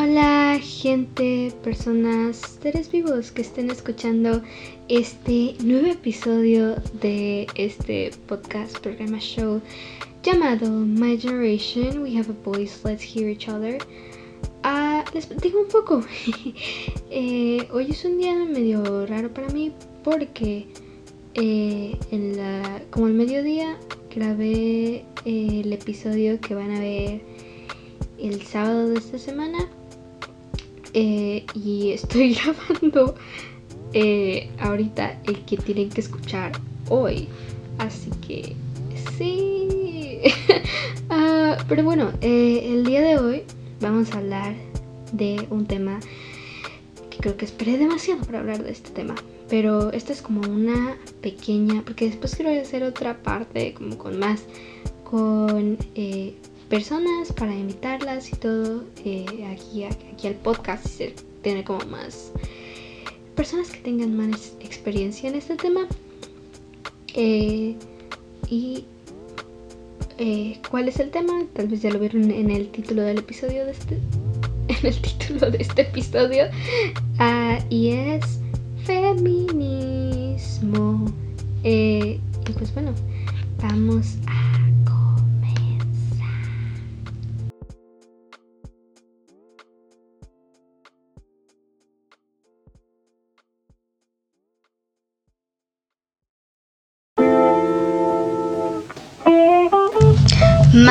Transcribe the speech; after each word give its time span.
Hola 0.00 0.60
gente, 0.62 1.52
personas, 1.64 2.36
seres 2.62 2.88
vivos 2.88 3.32
que 3.32 3.42
estén 3.42 3.68
escuchando 3.68 4.40
este 4.88 5.56
nuevo 5.64 5.88
episodio 5.88 6.76
de 7.02 7.48
este 7.56 8.12
podcast, 8.28 8.78
programa 8.78 9.18
show 9.18 9.60
llamado 10.22 10.70
My 10.70 11.18
Generation, 11.18 12.04
We 12.04 12.16
Have 12.16 12.30
a 12.30 12.44
Voice, 12.44 12.78
Let's 12.84 13.02
Hear 13.02 13.28
Each 13.28 13.48
Other. 13.48 13.78
Ah, 14.62 15.04
les 15.14 15.28
digo 15.40 15.62
un 15.62 15.68
poco. 15.68 16.04
Eh, 17.10 17.66
hoy 17.72 17.88
es 17.90 18.04
un 18.04 18.18
día 18.18 18.36
medio 18.36 19.04
raro 19.06 19.34
para 19.34 19.48
mí 19.48 19.72
porque 20.04 20.68
eh, 21.34 21.98
en 22.12 22.36
la, 22.36 22.82
como 22.90 23.06
al 23.06 23.14
mediodía 23.14 23.76
grabé 24.14 25.04
eh, 25.24 25.62
el 25.64 25.72
episodio 25.72 26.40
que 26.40 26.54
van 26.54 26.70
a 26.70 26.78
ver 26.78 27.20
el 28.20 28.42
sábado 28.42 28.90
de 28.90 28.98
esta 28.98 29.18
semana 29.18 29.68
y 30.92 31.92
estoy 31.92 32.34
grabando 32.44 33.14
ahorita 34.60 35.20
el 35.26 35.44
que 35.44 35.56
tienen 35.56 35.90
que 35.90 36.00
escuchar 36.00 36.52
hoy. 36.88 37.28
Así 37.78 38.10
que 38.26 38.54
sí. 39.16 40.22
Ah, 41.10 41.56
pero 41.68 41.84
bueno, 41.84 42.12
el 42.20 42.84
día 42.84 43.00
de 43.00 43.16
hoy 43.16 43.42
vamos 43.80 44.12
a 44.12 44.18
hablar 44.18 44.54
de 45.12 45.46
un 45.48 45.64
tema 45.64 46.00
que 47.10 47.16
creo 47.18 47.36
que 47.36 47.46
esperé 47.46 47.78
demasiado 47.78 48.22
para 48.24 48.40
hablar 48.40 48.62
de 48.62 48.72
este 48.72 48.90
tema. 48.90 49.14
Pero 49.48 49.90
esta 49.92 50.12
es 50.12 50.20
como 50.20 50.42
una 50.42 50.98
pequeña, 51.22 51.82
porque 51.82 52.06
después 52.06 52.36
quiero 52.36 52.50
hacer 52.60 52.82
otra 52.82 53.22
parte 53.22 53.72
como 53.72 53.96
con 53.96 54.18
más, 54.18 54.42
con 55.04 55.78
eh, 55.94 56.34
personas 56.68 57.32
para 57.32 57.54
invitarlas 57.54 58.32
y 58.32 58.36
todo 58.36 58.84
eh, 59.04 59.24
aquí, 59.52 59.84
aquí 59.84 60.26
al 60.26 60.34
podcast 60.34 60.86
y 60.86 60.88
se 60.88 61.14
tiene 61.42 61.64
como 61.64 61.80
más 61.86 62.30
personas 63.34 63.70
que 63.70 63.78
tengan 63.78 64.16
más 64.16 64.54
experiencia 64.60 65.28
en 65.28 65.36
este 65.36 65.56
tema. 65.56 65.86
Eh, 67.14 67.74
y 68.48 68.84
eh, 70.18 70.60
cuál 70.70 70.88
es 70.88 70.98
el 71.00 71.10
tema. 71.10 71.44
Tal 71.54 71.68
vez 71.68 71.82
ya 71.82 71.90
lo 71.90 71.98
vieron 71.98 72.30
en 72.30 72.50
el 72.50 72.68
título 72.68 73.02
del 73.02 73.18
episodio 73.18 73.64
de 73.64 73.72
este. 73.72 73.98
En 74.68 74.86
el 74.86 75.00
título 75.00 75.50
de 75.50 75.58
este 75.58 75.82
episodio. 75.82 76.44
Uh, 77.18 77.56
y 77.70 77.88
es 77.88 78.38
feminismo. 78.84 79.90
Y 81.64 82.20
pues 82.54 82.72
bueno, 82.74 82.92
vamos 83.62 84.16
a 84.26 84.37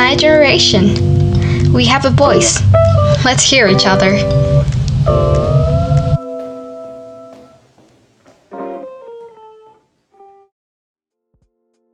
My 0.08 0.16
generation. 0.16 0.86
We 1.74 1.84
have 1.88 2.06
a 2.06 2.12
voice. 2.12 2.62
Let's 3.26 3.44
hear 3.44 3.68
each 3.68 3.86
other. 3.86 4.14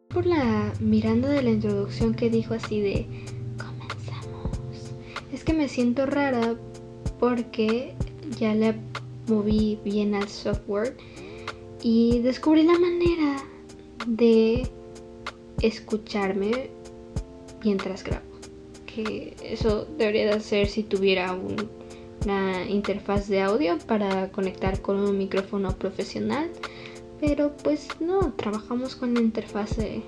Por 0.10 0.28
la 0.28 0.72
miranda 0.80 1.28
de 1.30 1.42
la 1.42 1.50
introducción 1.50 2.14
que 2.14 2.30
dijo 2.30 2.54
así 2.54 2.82
de 2.82 3.08
comenzamos. 3.58 4.60
Es 5.34 5.44
que 5.44 5.54
me 5.54 5.68
siento 5.68 6.06
rara 6.06 6.54
porque 7.20 7.96
ya 8.38 8.54
le 8.54 8.76
moví 9.28 9.80
bien 9.84 10.14
al 10.14 10.30
software 10.30 10.96
y 11.82 12.20
descubrí 12.20 12.62
la 12.62 12.78
manera 12.78 13.44
de 14.06 14.70
escucharme 15.64 16.70
mientras 17.64 18.04
grabo. 18.04 18.26
Que 18.86 19.36
eso 19.44 19.88
debería 19.98 20.26
de 20.26 20.34
hacer 20.34 20.68
si 20.68 20.84
tuviera 20.84 21.34
una 21.34 22.66
interfaz 22.70 23.28
de 23.28 23.42
audio 23.42 23.78
para 23.80 24.30
conectar 24.32 24.82
con 24.82 24.98
un 24.98 25.18
micrófono 25.18 25.72
profesional. 25.78 26.50
Pero 27.20 27.56
pues 27.64 27.88
no, 28.00 28.34
trabajamos 28.34 28.96
con 28.96 29.14
la 29.14 29.22
interfaz 29.22 29.78
de, 29.78 30.04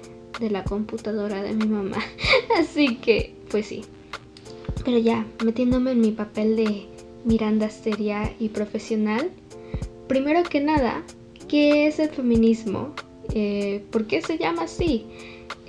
la 0.50 0.64
computadora 0.64 1.42
de 1.42 1.54
mi 1.54 1.66
mamá. 1.66 1.98
Así 2.60 2.98
que 2.98 3.34
pues 3.50 3.68
sí. 3.68 3.84
Pero 4.84 5.00
ya, 5.00 5.26
metiéndome 5.44 5.92
en 5.92 6.02
mi 6.02 6.12
papel 6.12 6.56
de 6.56 6.86
Miranda 7.24 7.70
seria 7.70 8.34
y 8.40 8.50
profesional. 8.50 9.32
Primero 10.08 10.44
que 10.44 10.62
nada, 10.62 11.04
¿qué 11.48 11.88
es 11.88 11.98
el 12.00 12.10
feminismo? 12.10 12.94
Eh, 13.34 13.84
¿Por 13.92 14.06
qué 14.06 14.22
se 14.22 14.38
llama 14.38 14.64
así? 14.64 15.06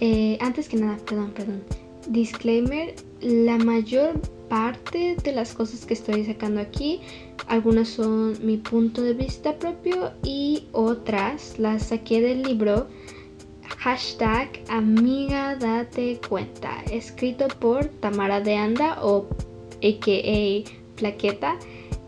Eh, 0.00 0.38
antes 0.40 0.68
que 0.68 0.76
nada, 0.76 0.96
perdón, 1.04 1.32
perdón. 1.32 1.62
Disclaimer, 2.08 2.94
la 3.20 3.58
mayor 3.58 4.20
parte 4.48 5.16
de 5.22 5.32
las 5.32 5.54
cosas 5.54 5.84
que 5.84 5.94
estoy 5.94 6.24
sacando 6.24 6.60
aquí, 6.60 7.00
algunas 7.48 7.88
son 7.88 8.34
mi 8.44 8.56
punto 8.56 9.02
de 9.02 9.14
vista 9.14 9.58
propio 9.58 10.12
y 10.22 10.66
otras 10.72 11.58
las 11.58 11.88
saqué 11.88 12.20
del 12.20 12.42
libro 12.42 12.86
hashtag 13.78 14.48
amiga 14.68 15.54
date 15.56 16.20
cuenta, 16.28 16.82
escrito 16.90 17.48
por 17.60 17.86
Tamara 17.86 18.40
de 18.40 18.56
Anda 18.56 18.98
o 19.02 19.26
aka 19.76 20.70
Plaqueta 20.96 21.56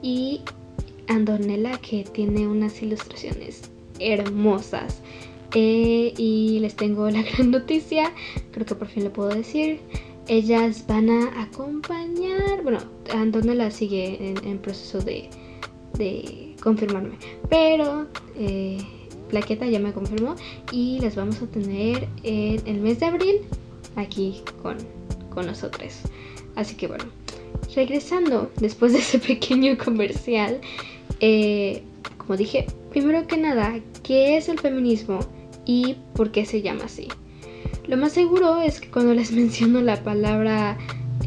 y 0.02 0.40
Andonela 1.08 1.78
que 1.78 2.04
tiene 2.04 2.48
unas 2.48 2.82
ilustraciones 2.82 3.70
hermosas. 4.00 5.00
Y 5.54 6.58
les 6.60 6.74
tengo 6.76 7.08
la 7.10 7.22
gran 7.34 7.50
noticia, 7.50 8.12
creo 8.52 8.66
que 8.66 8.74
por 8.74 8.88
fin 8.88 9.04
lo 9.04 9.12
puedo 9.12 9.30
decir. 9.30 9.80
Ellas 10.28 10.84
van 10.86 11.08
a 11.08 11.42
acompañar, 11.42 12.62
bueno, 12.62 12.78
Antonella 13.14 13.70
sigue 13.70 14.34
en, 14.44 14.58
proceso 14.58 14.98
de, 15.00 15.30
confirmarme, 16.60 17.16
pero 17.48 18.06
eh, 18.36 18.76
Plaqueta 19.30 19.66
ya 19.66 19.78
me 19.78 19.92
confirmó 19.92 20.34
y 20.70 21.00
las 21.00 21.16
vamos 21.16 21.40
a 21.40 21.46
tener 21.46 22.08
en 22.24 22.60
el 22.66 22.80
mes 22.80 23.00
de 23.00 23.06
abril 23.06 23.36
aquí 23.96 24.42
con, 24.62 24.76
con 25.30 25.46
nosotros. 25.46 26.00
Así 26.56 26.74
que 26.74 26.88
bueno, 26.88 27.04
regresando 27.74 28.50
después 28.60 28.92
de 28.92 28.98
ese 28.98 29.18
pequeño 29.34 29.78
comercial, 29.78 30.60
eh, 31.20 31.82
como 32.18 32.36
dije, 32.36 32.66
primero 32.90 33.26
que 33.26 33.36
nada, 33.36 33.80
¿qué 34.02 34.36
es 34.36 34.48
el 34.48 34.58
feminismo? 34.58 35.20
Y 35.68 35.96
por 36.14 36.32
qué 36.32 36.44
se 36.44 36.62
llama 36.62 36.86
así. 36.86 37.06
Lo 37.86 37.96
más 37.96 38.12
seguro 38.12 38.60
es 38.60 38.80
que 38.80 38.90
cuando 38.90 39.14
les 39.14 39.30
menciono 39.40 39.80
la 39.80 40.02
palabra 40.02 40.76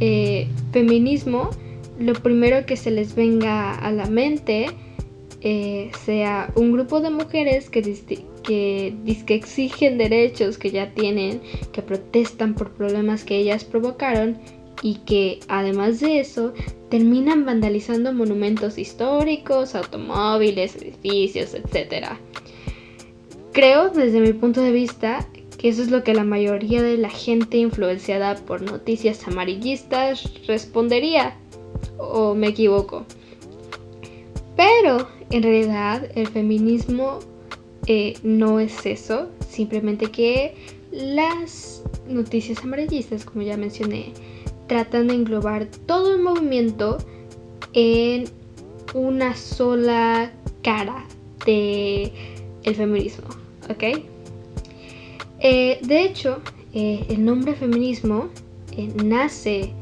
eh, 0.02 0.50
feminismo, 0.74 1.52
lo 2.00 2.14
primero 2.14 2.66
que 2.66 2.76
se 2.76 2.92
les 2.92 3.16
venga 3.16 3.76
a 3.76 3.92
la 3.92 4.08
mente 4.08 4.66
eh, 5.42 5.92
sea 6.04 6.52
un 6.56 6.72
grupo 6.72 7.00
de 7.00 7.12
mujeres 7.12 7.70
que, 7.70 7.82
que, 8.44 8.96
que 9.26 9.36
exigen 9.36 9.98
derechos 9.98 10.58
que 10.58 10.72
ya 10.72 10.94
tienen, 10.94 11.42
que 11.72 11.82
protestan 11.84 12.56
por 12.56 12.72
problemas 12.72 13.24
que 13.24 13.38
ellas 13.38 13.64
provocaron 13.64 14.40
y 14.82 14.96
que 15.06 15.40
además 15.48 16.00
de 16.00 16.20
eso 16.20 16.54
terminan 16.90 17.46
vandalizando 17.46 18.14
monumentos 18.14 18.80
históricos, 18.80 19.76
automóviles, 19.76 20.76
edificios, 20.76 21.54
etc. 21.54 22.18
Creo, 23.54 23.90
desde 23.90 24.22
mi 24.22 24.32
punto 24.32 24.62
de 24.62 24.72
vista, 24.72 25.28
que 25.58 25.70
eso 25.70 25.82
es 25.82 25.92
lo 25.92 26.04
que 26.04 26.14
la 26.14 26.24
mayoría 26.24 26.82
de 26.82 26.98
la 26.98 27.10
gente 27.10 27.58
influenciada 27.58 28.36
por 28.36 28.62
noticias 28.62 29.28
amarillistas 29.28 30.24
respondería. 30.48 31.38
¿O 31.98 32.34
me 32.34 32.48
equivoco? 32.48 33.06
Pero, 34.56 35.08
en 35.30 35.44
realidad, 35.44 36.10
el 36.16 36.28
feminismo 36.28 37.20
eh, 37.88 38.14
no 38.24 38.60
es 38.62 38.86
eso. 38.86 39.30
Simplemente 39.50 40.06
que 40.06 40.56
las 40.92 41.84
noticias 42.08 42.64
amarillistas, 42.64 43.26
como 43.26 43.42
ya 43.42 43.58
mencioné, 43.58 44.14
tratan 44.68 45.08
de 45.08 45.16
englobar 45.16 45.66
todo 45.86 46.14
el 46.16 46.22
movimiento 46.22 47.00
en 47.74 48.30
una 48.94 49.36
sola 49.36 50.32
cara 50.64 51.06
de 51.46 52.14
el 52.64 52.76
feminismo. 52.76 53.41
Eh, 55.40 55.80
de 55.82 56.04
hecho, 56.04 56.42
eh, 56.74 57.06
el 57.10 57.26
nombre 57.26 57.54
feminismo 57.54 58.30
eh, 58.78 58.92
nace 59.04 59.74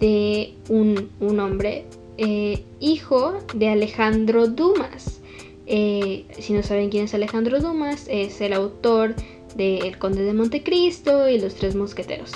de 0.00 0.54
un, 0.68 1.10
hombre, 1.40 1.84
hijo 2.80 3.38
de 3.54 3.68
Alejandro 3.68 4.46
Dumas. 4.46 5.20
si 5.66 6.52
no 6.52 6.62
saben 6.62 6.90
quién 6.90 7.04
es 7.04 7.14
Alejandro 7.14 7.60
Dumas, 7.60 8.06
es 8.08 8.40
el 8.40 8.52
autor 8.52 9.14
de 9.56 9.78
El 9.78 9.98
Conde 9.98 10.22
de 10.22 10.32
Montecristo 10.32 11.28
y 11.28 11.38
Los 11.38 11.54
Tres 11.54 11.74
Mosqueteros. 11.74 12.32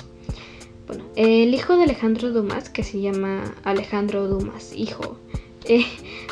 bueno, 0.86 1.04
el 1.16 1.54
hijo 1.54 1.76
de 1.76 1.84
Alejandro 1.84 2.30
Dumas, 2.30 2.70
que 2.70 2.82
se 2.82 3.00
llama 3.00 3.54
Alejandro 3.62 4.26
Dumas, 4.26 4.72
hijo, 4.74 5.18
eh, 5.64 5.84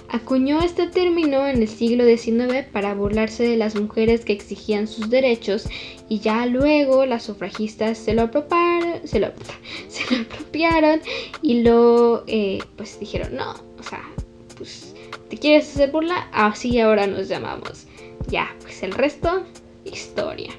acuñó 0.09 0.61
este 0.61 0.87
término 0.87 1.47
en 1.47 1.63
el 1.63 1.69
siglo 1.69 2.05
XIX 2.05 2.65
para 2.73 2.95
burlarse 2.95 3.45
de 3.45 3.57
las 3.57 3.75
mujeres 3.75 4.25
que 4.25 4.33
exigían 4.33 4.89
sus 4.89 5.11
derechos 5.11 5.69
y 6.09 6.21
ya 6.21 6.47
luego 6.47 7.05
las 7.07 7.25
sufragistas 7.25 7.99
se 7.99 8.15
lo 8.15 8.23
apropiaron, 8.23 9.01
se 9.05 9.21
lo, 9.21 9.27
apropiaron 9.27 11.01
y 11.43 11.63
lo, 11.63 12.25
eh, 12.27 12.59
pues 12.77 12.99
dijeron, 12.99 13.37
no, 13.37 13.53
o 13.79 13.83
sea, 13.83 14.03
pues, 14.57 14.95
¿te 15.29 15.37
quieres 15.37 15.69
hacer 15.69 15.91
burla? 15.91 16.29
Así 16.33 16.81
ahora 16.81 17.07
nos 17.07 17.29
llamamos. 17.29 17.87
Ya, 18.29 18.55
pues 18.63 18.83
el 18.83 18.93
resto, 18.93 19.45
historia. 19.85 20.51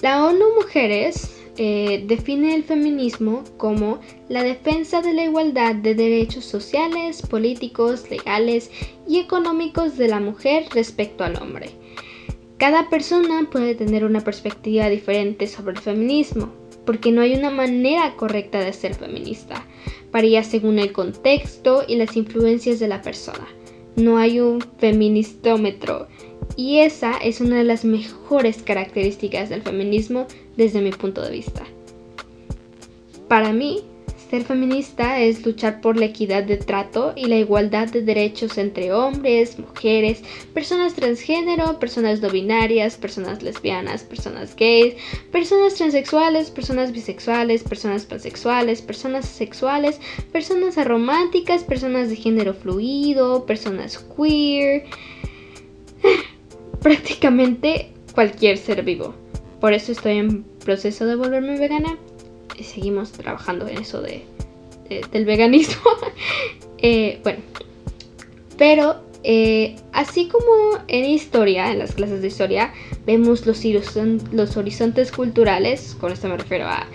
La 0.00 0.24
ONU 0.26 0.44
Mujeres 0.54 1.37
eh, 1.60 2.04
define 2.06 2.54
el 2.54 2.62
feminismo 2.62 3.42
como 3.56 3.98
la 4.28 4.44
defensa 4.44 5.02
de 5.02 5.12
la 5.12 5.24
igualdad 5.24 5.74
de 5.74 5.96
derechos 5.96 6.44
sociales, 6.44 7.20
políticos, 7.22 8.08
legales 8.10 8.70
y 9.08 9.18
económicos 9.18 9.98
de 9.98 10.06
la 10.06 10.20
mujer 10.20 10.66
respecto 10.72 11.24
al 11.24 11.36
hombre. 11.42 11.70
Cada 12.58 12.88
persona 12.88 13.48
puede 13.50 13.74
tener 13.74 14.04
una 14.04 14.20
perspectiva 14.20 14.88
diferente 14.88 15.48
sobre 15.48 15.72
el 15.72 15.80
feminismo, 15.80 16.52
porque 16.86 17.10
no 17.10 17.22
hay 17.22 17.34
una 17.34 17.50
manera 17.50 18.14
correcta 18.14 18.60
de 18.60 18.72
ser 18.72 18.94
feminista. 18.94 19.66
Varía 20.12 20.44
según 20.44 20.78
el 20.78 20.92
contexto 20.92 21.82
y 21.88 21.96
las 21.96 22.16
influencias 22.16 22.78
de 22.78 22.86
la 22.86 23.02
persona. 23.02 23.48
No 23.96 24.16
hay 24.16 24.38
un 24.38 24.60
feministómetro 24.78 26.06
y 26.56 26.78
esa 26.78 27.16
es 27.18 27.40
una 27.40 27.58
de 27.58 27.64
las 27.64 27.84
mejores 27.84 28.62
características 28.62 29.48
del 29.48 29.62
feminismo 29.62 30.26
desde 30.58 30.82
mi 30.82 30.90
punto 30.90 31.22
de 31.22 31.30
vista. 31.30 31.62
Para 33.28 33.52
mí, 33.52 33.84
ser 34.28 34.44
feminista 34.44 35.20
es 35.20 35.46
luchar 35.46 35.80
por 35.80 35.96
la 35.96 36.06
equidad 36.06 36.42
de 36.42 36.56
trato 36.56 37.14
y 37.16 37.26
la 37.26 37.36
igualdad 37.36 37.88
de 37.88 38.02
derechos 38.02 38.58
entre 38.58 38.92
hombres, 38.92 39.58
mujeres, 39.58 40.22
personas 40.52 40.94
transgénero, 40.94 41.78
personas 41.78 42.20
no 42.20 42.28
binarias, 42.28 42.96
personas 42.96 43.40
lesbianas, 43.40 44.02
personas 44.02 44.56
gays, 44.56 44.96
personas 45.30 45.76
transexuales, 45.76 46.50
personas 46.50 46.90
bisexuales, 46.92 47.62
personas 47.62 48.04
pansexuales, 48.04 48.82
personas 48.82 49.26
sexuales, 49.26 50.00
personas 50.32 50.76
arománticas, 50.76 51.62
personas 51.62 52.10
de 52.10 52.16
género 52.16 52.52
fluido, 52.52 53.46
personas 53.46 54.04
queer 54.16 54.84
prácticamente 56.82 57.92
cualquier 58.12 58.58
ser 58.58 58.82
vivo. 58.82 59.27
Por 59.60 59.72
eso 59.72 59.92
estoy 59.92 60.18
en 60.18 60.44
proceso 60.64 61.06
de 61.06 61.16
volverme 61.16 61.58
vegana 61.58 61.96
y 62.58 62.64
seguimos 62.64 63.12
trabajando 63.12 63.66
en 63.68 63.78
eso 63.78 64.00
de, 64.02 64.24
del 65.12 65.24
veganismo. 65.24 65.82
Eh, 66.80 67.18
bueno, 67.24 67.40
pero 68.56 69.02
eh, 69.24 69.74
así 69.92 70.28
como 70.28 70.78
en 70.86 71.06
historia, 71.06 71.72
en 71.72 71.80
las 71.80 71.92
clases 71.92 72.22
de 72.22 72.28
historia, 72.28 72.72
vemos 73.04 73.46
los, 73.46 74.56
horizontes 74.56 75.10
culturales, 75.10 75.96
con 76.00 76.12
esto 76.12 76.28
me 76.28 76.36
refiero 76.36 76.66
a 76.66 76.86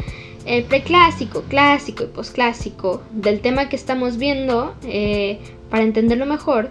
el 0.45 0.63
preclásico, 0.63 1.41
clásico 1.49 2.05
y 2.05 2.07
posclásico 2.07 3.03
del 3.11 3.41
tema 3.41 3.67
que 3.67 3.75
estamos 3.75 4.17
viendo, 4.17 4.73
eh, 4.85 5.39
para 5.69 5.83
entenderlo 5.83 6.25
mejor, 6.25 6.69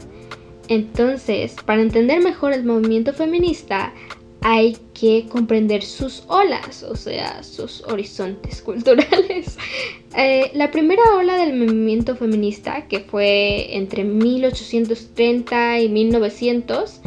entonces, 0.69 1.55
para 1.67 1.83
entender 1.83 2.23
mejor 2.23 2.53
el 2.55 2.65
movimiento 2.65 3.13
feminista, 3.13 3.93
hay 4.43 4.77
que 4.93 5.27
comprender 5.29 5.83
sus 5.83 6.25
olas, 6.27 6.83
o 6.83 6.97
sea, 6.97 7.43
sus 7.43 7.83
horizontes 7.85 8.61
culturales. 8.63 9.57
Eh, 10.17 10.51
la 10.55 10.71
primera 10.71 11.03
ola 11.17 11.37
del 11.37 11.57
movimiento 11.57 12.17
feminista, 12.17 12.87
que 12.89 13.01
fue 13.01 13.77
entre 13.77 14.05
1830 14.05 15.81
y 15.81 15.89
1900, 15.89 17.01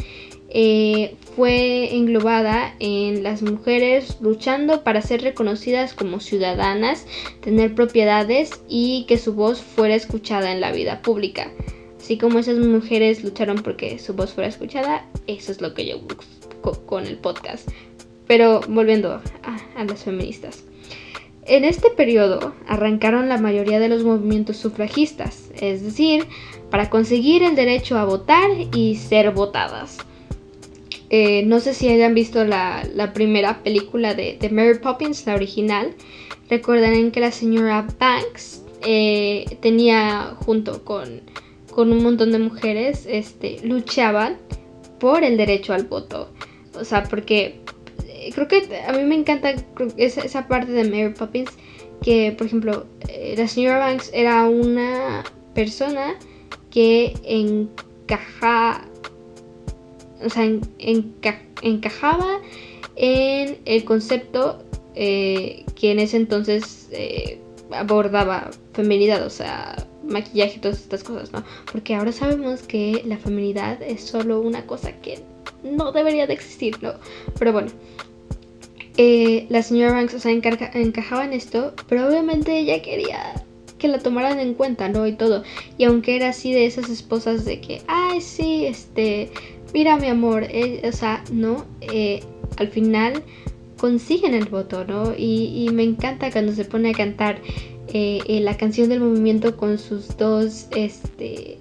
eh, 0.48 1.14
fue 1.36 1.94
englobada 1.94 2.74
en 2.78 3.22
las 3.22 3.42
mujeres 3.42 4.16
luchando 4.20 4.82
para 4.82 5.02
ser 5.02 5.20
reconocidas 5.20 5.92
como 5.92 6.20
ciudadanas, 6.20 7.06
tener 7.42 7.74
propiedades 7.74 8.50
y 8.68 9.04
que 9.06 9.18
su 9.18 9.34
voz 9.34 9.60
fuera 9.60 9.94
escuchada 9.94 10.52
en 10.52 10.62
la 10.62 10.72
vida 10.72 11.02
pública. 11.02 11.50
Así 12.00 12.16
como 12.16 12.38
esas 12.38 12.56
mujeres 12.58 13.22
lucharon 13.22 13.58
porque 13.62 13.98
su 13.98 14.14
voz 14.14 14.32
fuera 14.32 14.48
escuchada, 14.48 15.04
eso 15.26 15.52
es 15.52 15.60
lo 15.60 15.74
que 15.74 15.86
yo 15.86 15.98
busco 15.98 16.45
con 16.60 17.06
el 17.06 17.18
podcast. 17.18 17.68
Pero 18.26 18.60
volviendo 18.68 19.12
a, 19.12 19.84
las 19.84 20.04
feministas. 20.04 20.64
En 21.44 21.64
este 21.64 21.90
periodo 21.90 22.54
arrancaron 22.66 23.28
la 23.28 23.38
mayoría 23.38 23.78
de 23.78 23.88
los 23.88 24.02
movimientos 24.02 24.56
sufragistas, 24.56 25.50
es 25.60 25.84
decir, 25.84 26.26
para 26.70 26.90
conseguir 26.90 27.44
el 27.44 27.54
derecho 27.54 27.96
a 27.98 28.04
votar 28.04 28.50
y 28.74 28.96
ser 28.96 29.30
votadas. 29.30 29.98
Eh, 31.08 31.44
no 31.44 31.60
sé 31.60 31.72
si 31.72 31.88
hayan 31.88 32.14
visto 32.14 32.44
la, 32.44 33.12
primera 33.14 33.62
película 33.62 34.14
de, 34.14 34.36
Mary 34.50 34.80
Poppins, 34.80 35.24
la 35.24 35.36
original. 35.36 35.94
Recordarán 36.50 37.12
que 37.12 37.20
la 37.20 37.30
señora 37.30 37.86
Banks 37.96 38.64
eh, 38.82 39.44
tenía 39.60 40.34
junto 40.40 40.84
con 40.84 41.22
con 41.76 41.92
un 41.92 42.02
montón 42.02 42.32
de 42.32 42.38
mujeres 42.38 43.04
este, 43.06 43.60
luchaban 43.62 44.38
por 44.98 45.24
el 45.24 45.36
derecho 45.36 45.72
al 45.72 45.84
voto. 45.84 46.30
O 46.74 46.84
sea, 46.84 47.04
porque 47.04 47.60
eh, 48.06 48.30
creo 48.34 48.48
que 48.48 48.68
a 48.86 48.92
mí 48.92 49.02
me 49.04 49.14
encanta 49.14 49.54
esa, 49.96 50.48
parte 50.48 50.72
de 50.72 50.84
Mary 50.84 51.14
Poppins, 51.14 51.50
que 52.02 52.34
por 52.36 52.46
ejemplo, 52.46 52.86
eh, 53.08 53.34
la 53.36 53.48
señora 53.48 53.78
Banks 53.78 54.10
era 54.12 54.44
una 54.44 55.24
persona 55.54 56.16
que 56.70 57.14
sea, 57.24 57.70
encajaba 61.62 62.40
en 62.96 63.58
el 63.64 63.84
concepto 63.84 64.64
eh, 64.94 65.64
que 65.74 65.92
en 65.92 65.98
ese 66.00 66.16
entonces 66.16 66.90
abordaba 67.70 68.50
feminidad, 68.72 69.24
o 69.24 69.30
sea, 69.30 69.76
maquillaje 70.08 70.56
y 70.56 70.60
todas 70.60 70.78
estas 70.78 71.04
cosas, 71.04 71.32
¿no? 71.32 71.44
Porque 71.70 71.94
ahora 71.94 72.12
sabemos 72.12 72.62
que 72.62 73.02
la 73.06 73.18
feminidad 73.18 73.82
es 73.82 74.02
solo 74.02 74.40
una 74.40 74.66
cosa 74.66 74.92
que 75.00 75.20
no 75.62 75.92
debería 75.92 76.26
de 76.26 76.34
existir, 76.34 76.76
¿no? 76.82 76.94
Pero 77.38 77.52
bueno, 77.52 77.70
eh, 78.96 79.46
la 79.50 79.62
señora 79.62 79.92
Banks, 79.92 80.14
o 80.14 80.18
sea, 80.18 80.32
encajaba 80.32 81.24
en 81.24 81.32
esto, 81.32 81.74
pero 81.88 82.08
obviamente 82.08 82.58
ella 82.58 82.80
quería 82.80 83.44
que 83.78 83.88
la 83.88 83.98
tomaran 83.98 84.40
en 84.40 84.54
cuenta, 84.54 84.88
¿no? 84.88 85.06
Y 85.06 85.12
todo. 85.12 85.42
Y 85.76 85.84
aunque 85.84 86.16
era 86.16 86.30
así 86.30 86.52
de 86.52 86.66
esas 86.66 86.88
esposas 86.88 87.44
de 87.44 87.60
que, 87.60 87.82
ay, 87.88 88.20
sí, 88.20 88.64
este, 88.64 89.30
mira 89.74 89.98
mi 89.98 90.08
amor, 90.08 90.44
eh, 90.44 90.80
o 90.88 90.92
sea, 90.92 91.22
no, 91.30 91.66
eh, 91.80 92.20
al 92.56 92.68
final 92.68 93.22
consiguen 93.76 94.32
el 94.32 94.46
voto, 94.46 94.84
¿no? 94.86 95.12
Y, 95.16 95.66
y 95.66 95.72
me 95.72 95.82
encanta 95.82 96.30
cuando 96.30 96.52
se 96.52 96.64
pone 96.64 96.90
a 96.90 96.94
cantar 96.94 97.38
eh, 97.98 98.18
eh, 98.26 98.40
la 98.40 98.58
canción 98.58 98.90
del 98.90 99.00
movimiento 99.00 99.56
con 99.56 99.78
sus 99.78 100.18
dos 100.18 100.66
este, 100.76 101.52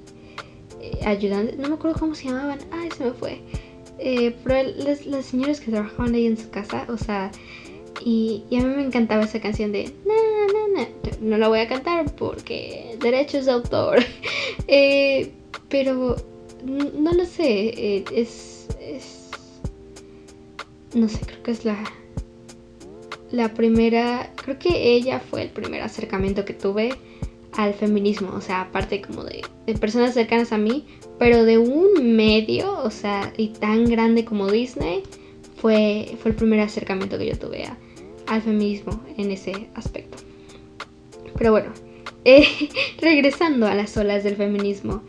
eh, 0.82 1.00
ayudantes, 1.06 1.58
no 1.58 1.70
me 1.70 1.75
acuerdo 1.75 1.98
cómo 1.98 2.13
se 2.13 2.25
llamaban, 2.25 2.60
ay, 2.72 2.89
se 2.98 3.06
me 3.06 3.13
fue. 3.13 3.39
pero 4.44 4.70
las, 4.75 5.25
señoras 5.25 5.62
que 5.62 5.72
trabajaban 5.72 6.13
ahí 6.13 6.25
en 6.25 6.36
su 6.38 6.50
casa, 6.50 6.88
o 6.89 6.98
sea, 6.98 7.32
y, 8.04 8.44
a 8.51 8.56
mí 8.56 8.75
me 8.75 8.84
encantaba 8.84 9.24
esa 9.24 9.39
canción 9.39 9.72
de 9.72 9.94
na, 10.06 10.84
na, 10.84 10.89
no 11.22 11.38
la 11.38 11.48
voy 11.48 11.60
a 11.60 11.70
cantar 11.70 12.13
porque 12.15 12.98
derechos 13.00 13.46
de 13.46 13.54
autor, 13.54 14.00
pero 15.70 16.18
no 16.65 17.13
lo 17.13 17.24
sé, 17.24 18.04
es, 18.13 18.68
es, 18.82 19.30
no 20.94 21.08
sé, 21.08 21.20
creo 21.25 21.44
que 21.44 21.51
es 21.51 21.63
la, 21.63 21.82
la 23.36 23.54
primera, 23.54 24.32
creo 24.36 24.58
que 24.58 24.94
ella 24.94 25.20
fue 25.20 25.44
el 25.44 25.50
primer 25.50 25.82
acercamiento 25.82 26.46
que 26.46 26.54
tuve 26.54 26.96
al 27.54 27.74
feminismo, 27.74 28.32
o 28.36 28.42
sea, 28.42 28.62
aparte 28.62 29.01
como 29.01 29.24
de, 29.24 29.44
personas 29.80 30.13
cercanas 30.13 30.51
a 30.51 30.58
mí, 30.58 30.86
pero 31.20 31.44
de 31.44 31.58
un 31.58 32.15
medio, 32.15 32.80
o 32.80 32.92
sea, 32.92 33.34
y 33.38 33.50
tan 33.50 33.86
grande 33.86 34.25
como 34.25 34.51
Disney, 34.51 35.04
fue, 35.58 36.18
fue 36.22 36.32
el 36.32 36.38
primer 36.38 36.60
acercamiento 36.60 37.18
que 37.18 37.27
yo 37.27 37.38
tuve 37.38 37.65
al 38.27 38.42
feminismo 38.42 39.01
en 39.18 39.32
ese 39.32 39.70
aspecto. 39.75 40.18
Pero 41.38 41.51
bueno, 41.51 41.72
eh, 42.25 42.48
regresando 43.00 43.68
a 43.68 43.75
las 43.75 43.96
olas 43.98 44.24
del 44.24 44.36
feminismo. 44.36 45.04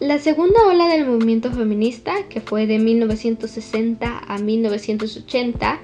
La 0.00 0.18
segunda 0.18 0.66
ola 0.66 0.88
del 0.88 1.06
movimiento 1.06 1.52
feminista, 1.52 2.28
que 2.28 2.40
fue 2.40 2.66
de 2.66 2.80
1960 2.80 4.18
a 4.18 4.38
1980, 4.38 5.80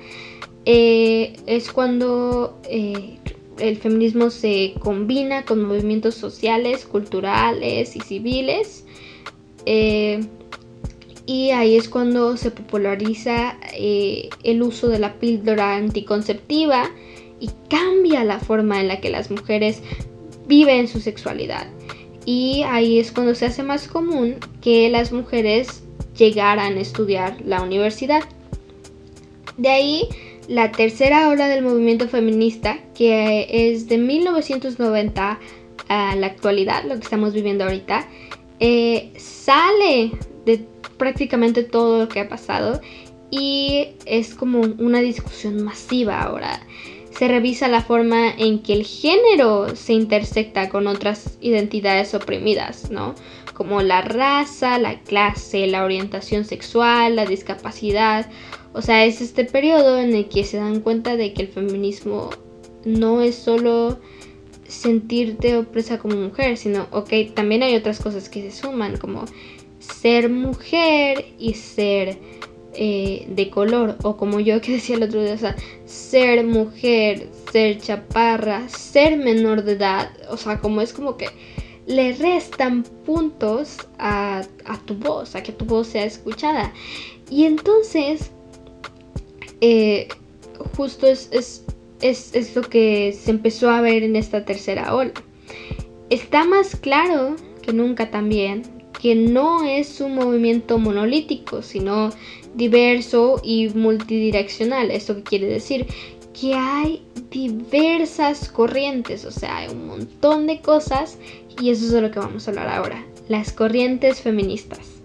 eh, 0.72 1.32
es 1.46 1.72
cuando 1.72 2.60
eh, 2.62 3.18
el 3.58 3.76
feminismo 3.78 4.30
se 4.30 4.74
combina 4.78 5.44
con 5.44 5.64
movimientos 5.64 6.14
sociales, 6.14 6.86
culturales 6.86 7.96
y 7.96 8.00
civiles. 8.00 8.84
Eh, 9.66 10.20
y 11.26 11.50
ahí 11.50 11.76
es 11.76 11.88
cuando 11.88 12.36
se 12.36 12.52
populariza 12.52 13.58
el 13.72 14.62
uso 14.62 14.86
de 14.86 15.00
la 15.00 15.14
píldora 15.14 15.74
anticonceptiva 15.74 16.88
y 17.40 17.50
cambia 17.68 18.22
la 18.22 18.38
forma 18.38 18.80
en 18.80 18.86
la 18.86 19.00
que 19.00 19.10
las 19.10 19.28
mujeres 19.28 19.82
viven 20.46 20.86
su 20.86 21.00
sexualidad. 21.00 21.66
Y 22.26 22.62
ahí 22.62 23.00
es 23.00 23.10
cuando 23.10 23.34
se 23.34 23.46
hace 23.46 23.64
más 23.64 23.88
común 23.88 24.36
que 24.60 24.88
las 24.88 25.10
mujeres 25.10 25.82
llegaran 26.16 26.76
a 26.76 26.80
estudiar 26.80 27.40
la 27.44 27.60
universidad. 27.60 28.22
De 29.56 29.68
ahí 29.68 30.08
la 30.50 30.72
tercera 30.72 31.28
ola 31.28 31.46
del 31.46 31.62
movimiento 31.62 32.08
feminista, 32.08 32.80
que 32.96 33.46
es 33.48 33.86
de 33.86 33.98
1990 33.98 35.38
a 35.88 36.16
la 36.16 36.26
actualidad, 36.26 36.82
lo 36.82 36.96
que 36.96 37.04
estamos 37.04 37.32
viviendo 37.32 37.62
ahorita, 37.62 38.08
eh, 38.58 39.12
sale 39.16 40.10
de 40.46 40.66
prácticamente 40.98 41.62
todo 41.62 42.00
lo 42.00 42.08
que 42.08 42.18
ha 42.18 42.28
pasado 42.28 42.80
y 43.30 43.90
es 44.06 44.34
como 44.34 44.62
una 44.62 44.98
discusión 44.98 45.62
masiva 45.62 46.20
ahora. 46.20 46.60
Se 47.16 47.28
revisa 47.28 47.68
la 47.68 47.82
forma 47.82 48.30
en 48.36 48.58
que 48.58 48.72
el 48.72 48.84
género 48.84 49.76
se 49.76 49.92
intersecta 49.92 50.68
con 50.68 50.88
otras 50.88 51.38
identidades 51.40 52.12
oprimidas, 52.12 52.90
¿no? 52.90 53.14
Como 53.54 53.82
la 53.82 54.02
raza, 54.02 54.78
la 54.78 54.98
clase, 54.98 55.68
la 55.68 55.84
orientación 55.84 56.44
sexual, 56.44 57.14
la 57.14 57.24
discapacidad. 57.24 58.28
O 58.72 58.82
sea, 58.82 59.04
es 59.04 59.20
este 59.20 59.44
periodo 59.44 59.98
en 59.98 60.14
el 60.14 60.28
que 60.28 60.44
se 60.44 60.58
dan 60.58 60.80
cuenta 60.80 61.16
de 61.16 61.32
que 61.32 61.42
el 61.42 61.48
feminismo 61.48 62.30
no 62.84 63.20
es 63.20 63.34
solo 63.34 63.98
sentirte 64.66 65.56
opresa 65.56 65.98
como 65.98 66.16
mujer, 66.16 66.56
sino, 66.56 66.86
ok, 66.92 67.10
también 67.34 67.62
hay 67.62 67.74
otras 67.74 68.00
cosas 68.00 68.28
que 68.28 68.42
se 68.42 68.62
suman, 68.62 68.96
como 68.96 69.24
ser 69.78 70.28
mujer 70.28 71.24
y 71.38 71.54
ser 71.54 72.18
eh, 72.74 73.26
de 73.28 73.50
color, 73.50 73.96
o 74.04 74.16
como 74.16 74.38
yo 74.38 74.60
que 74.60 74.72
decía 74.72 74.96
el 74.96 75.02
otro 75.02 75.22
día, 75.22 75.34
o 75.34 75.38
sea, 75.38 75.56
ser 75.86 76.44
mujer, 76.44 77.28
ser 77.50 77.78
chaparra, 77.78 78.68
ser 78.68 79.16
menor 79.16 79.64
de 79.64 79.72
edad, 79.72 80.10
o 80.30 80.36
sea, 80.36 80.60
como 80.60 80.80
es 80.80 80.92
como 80.92 81.16
que 81.16 81.26
le 81.86 82.12
restan 82.12 82.84
puntos 83.04 83.78
a, 83.98 84.44
tu 84.84 84.94
voz, 84.94 85.34
a 85.34 85.42
que 85.42 85.50
tu 85.50 85.64
voz 85.64 85.88
sea 85.88 86.04
escuchada. 86.04 86.72
Y 87.28 87.44
entonces, 87.44 88.30
eh, 89.60 90.08
justo 90.76 91.06
es, 91.06 91.28
es, 91.32 91.64
es 92.00 92.56
lo 92.56 92.62
que 92.62 93.12
se 93.12 93.30
empezó 93.30 93.70
a 93.70 93.80
ver 93.80 94.02
en 94.02 94.16
esta 94.16 94.44
tercera 94.44 94.94
ola. 94.94 95.12
Está 96.08 96.44
más 96.44 96.76
claro 96.76 97.36
que 97.62 97.72
nunca 97.72 98.10
también 98.10 98.62
que 99.00 99.14
no 99.14 99.64
es 99.64 100.00
un 100.00 100.14
movimiento 100.14 100.78
monolítico, 100.78 101.62
sino 101.62 102.10
diverso 102.54 103.40
y 103.42 103.68
multidireccional. 103.70 104.90
¿Esto 104.90 105.16
qué 105.16 105.22
quiere 105.22 105.46
decir? 105.46 105.86
Que 106.38 106.54
hay 106.54 107.02
diversas 107.30 108.48
corrientes, 108.48 109.24
o 109.24 109.30
sea, 109.30 109.58
hay 109.58 109.68
un 109.68 109.86
montón 109.86 110.46
de 110.46 110.60
cosas 110.60 111.18
y 111.60 111.70
eso 111.70 111.86
es 111.86 111.92
de 111.92 112.02
lo 112.02 112.10
que 112.10 112.18
vamos 112.18 112.46
a 112.46 112.50
hablar 112.50 112.68
ahora, 112.68 113.06
las 113.28 113.52
corrientes 113.52 114.20
feministas. 114.20 114.99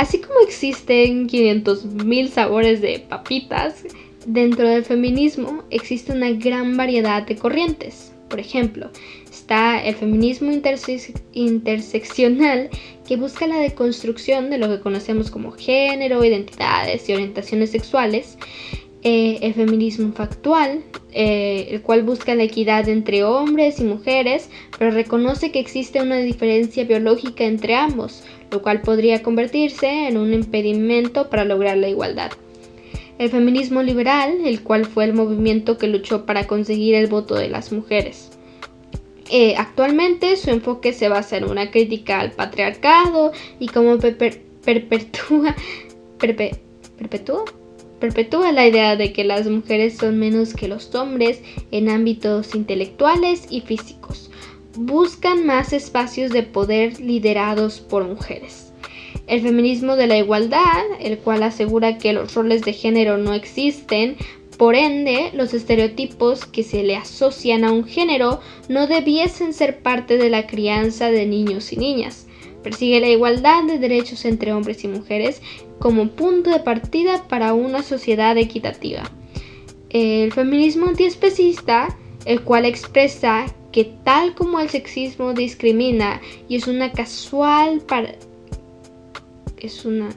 Así 0.00 0.18
como 0.18 0.40
existen 0.40 1.28
500.000 1.28 2.28
sabores 2.30 2.80
de 2.80 3.00
papitas, 3.00 3.84
dentro 4.24 4.66
del 4.66 4.82
feminismo 4.82 5.62
existe 5.68 6.12
una 6.12 6.30
gran 6.30 6.74
variedad 6.74 7.26
de 7.26 7.36
corrientes. 7.36 8.10
Por 8.30 8.40
ejemplo, 8.40 8.88
está 9.30 9.84
el 9.84 9.94
feminismo 9.94 10.50
interseccional 11.34 12.70
que 13.06 13.16
busca 13.16 13.46
la 13.46 13.58
deconstrucción 13.58 14.48
de 14.48 14.56
lo 14.56 14.70
que 14.70 14.80
conocemos 14.80 15.30
como 15.30 15.52
género, 15.52 16.24
identidades 16.24 17.06
y 17.06 17.12
orientaciones 17.12 17.70
sexuales. 17.70 18.38
Eh, 19.02 19.38
el 19.42 19.52
feminismo 19.52 20.14
factual, 20.14 20.82
eh, 21.12 21.68
el 21.70 21.82
cual 21.82 22.04
busca 22.04 22.34
la 22.34 22.44
equidad 22.44 22.88
entre 22.88 23.24
hombres 23.24 23.80
y 23.80 23.84
mujeres, 23.84 24.48
pero 24.78 24.92
reconoce 24.92 25.52
que 25.52 25.58
existe 25.58 26.00
una 26.00 26.18
diferencia 26.18 26.84
biológica 26.84 27.44
entre 27.44 27.74
ambos, 27.74 28.24
lo 28.50 28.62
cual 28.62 28.82
podría 28.82 29.22
convertirse 29.22 30.08
en 30.08 30.16
un 30.16 30.32
impedimento 30.32 31.30
para 31.30 31.44
lograr 31.44 31.76
la 31.76 31.88
igualdad. 31.88 32.32
El 33.18 33.30
feminismo 33.30 33.82
liberal, 33.82 34.38
el 34.44 34.62
cual 34.62 34.86
fue 34.86 35.04
el 35.04 35.12
movimiento 35.12 35.76
que 35.76 35.88
luchó 35.88 36.24
para 36.24 36.46
conseguir 36.46 36.94
el 36.94 37.06
voto 37.06 37.34
de 37.34 37.48
las 37.48 37.70
mujeres. 37.70 38.30
Eh, 39.28 39.54
actualmente 39.56 40.36
su 40.36 40.50
enfoque 40.50 40.92
se 40.92 41.08
basa 41.08 41.36
en 41.36 41.44
una 41.44 41.70
crítica 41.70 42.18
al 42.18 42.32
patriarcado 42.32 43.30
y 43.60 43.68
cómo 43.68 43.98
perpetúa, 43.98 45.54
perpetúa 48.00 48.52
la 48.52 48.66
idea 48.66 48.96
de 48.96 49.12
que 49.12 49.22
las 49.22 49.46
mujeres 49.46 49.98
son 49.98 50.18
menos 50.18 50.54
que 50.54 50.66
los 50.66 50.92
hombres 50.94 51.42
en 51.70 51.88
ámbitos 51.88 52.54
intelectuales 52.56 53.46
y 53.50 53.60
físicos. 53.60 54.29
Buscan 54.76 55.46
más 55.46 55.72
espacios 55.72 56.30
de 56.30 56.42
poder 56.42 57.00
liderados 57.00 57.80
por 57.80 58.04
mujeres. 58.04 58.72
El 59.26 59.42
feminismo 59.42 59.96
de 59.96 60.06
la 60.06 60.18
igualdad, 60.18 60.84
el 61.00 61.18
cual 61.18 61.42
asegura 61.42 61.98
que 61.98 62.12
los 62.12 62.34
roles 62.34 62.62
de 62.62 62.72
género 62.72 63.18
no 63.18 63.34
existen, 63.34 64.16
por 64.60 64.74
ende, 64.74 65.30
los 65.32 65.54
estereotipos 65.54 66.44
que 66.44 66.62
se 66.62 66.82
le 66.82 66.94
asocian 66.94 67.64
a 67.64 67.72
un 67.72 67.84
género 67.84 68.40
no 68.68 68.86
debiesen 68.86 69.54
ser 69.54 69.78
parte 69.78 70.18
de 70.18 70.28
la 70.28 70.46
crianza 70.46 71.10
de 71.10 71.24
niños 71.24 71.72
y 71.72 71.78
niñas. 71.78 72.26
Persigue 72.62 73.00
la 73.00 73.08
igualdad 73.08 73.64
de 73.64 73.78
derechos 73.78 74.26
entre 74.26 74.52
hombres 74.52 74.84
y 74.84 74.88
mujeres 74.88 75.40
como 75.78 76.08
punto 76.08 76.50
de 76.50 76.60
partida 76.60 77.26
para 77.26 77.54
una 77.54 77.82
sociedad 77.82 78.36
equitativa. 78.36 79.10
El 79.88 80.30
feminismo 80.30 80.88
antiespecista, 80.88 81.96
el 82.26 82.42
cual 82.42 82.66
expresa 82.66 83.46
que 83.72 83.84
tal 84.04 84.34
como 84.34 84.60
el 84.60 84.68
sexismo 84.68 85.32
discrimina 85.32 86.20
y 86.48 86.56
es 86.56 86.66
una 86.66 86.92
casual 86.92 87.80
para... 87.80 88.14
es 89.58 89.84
una 89.84 90.10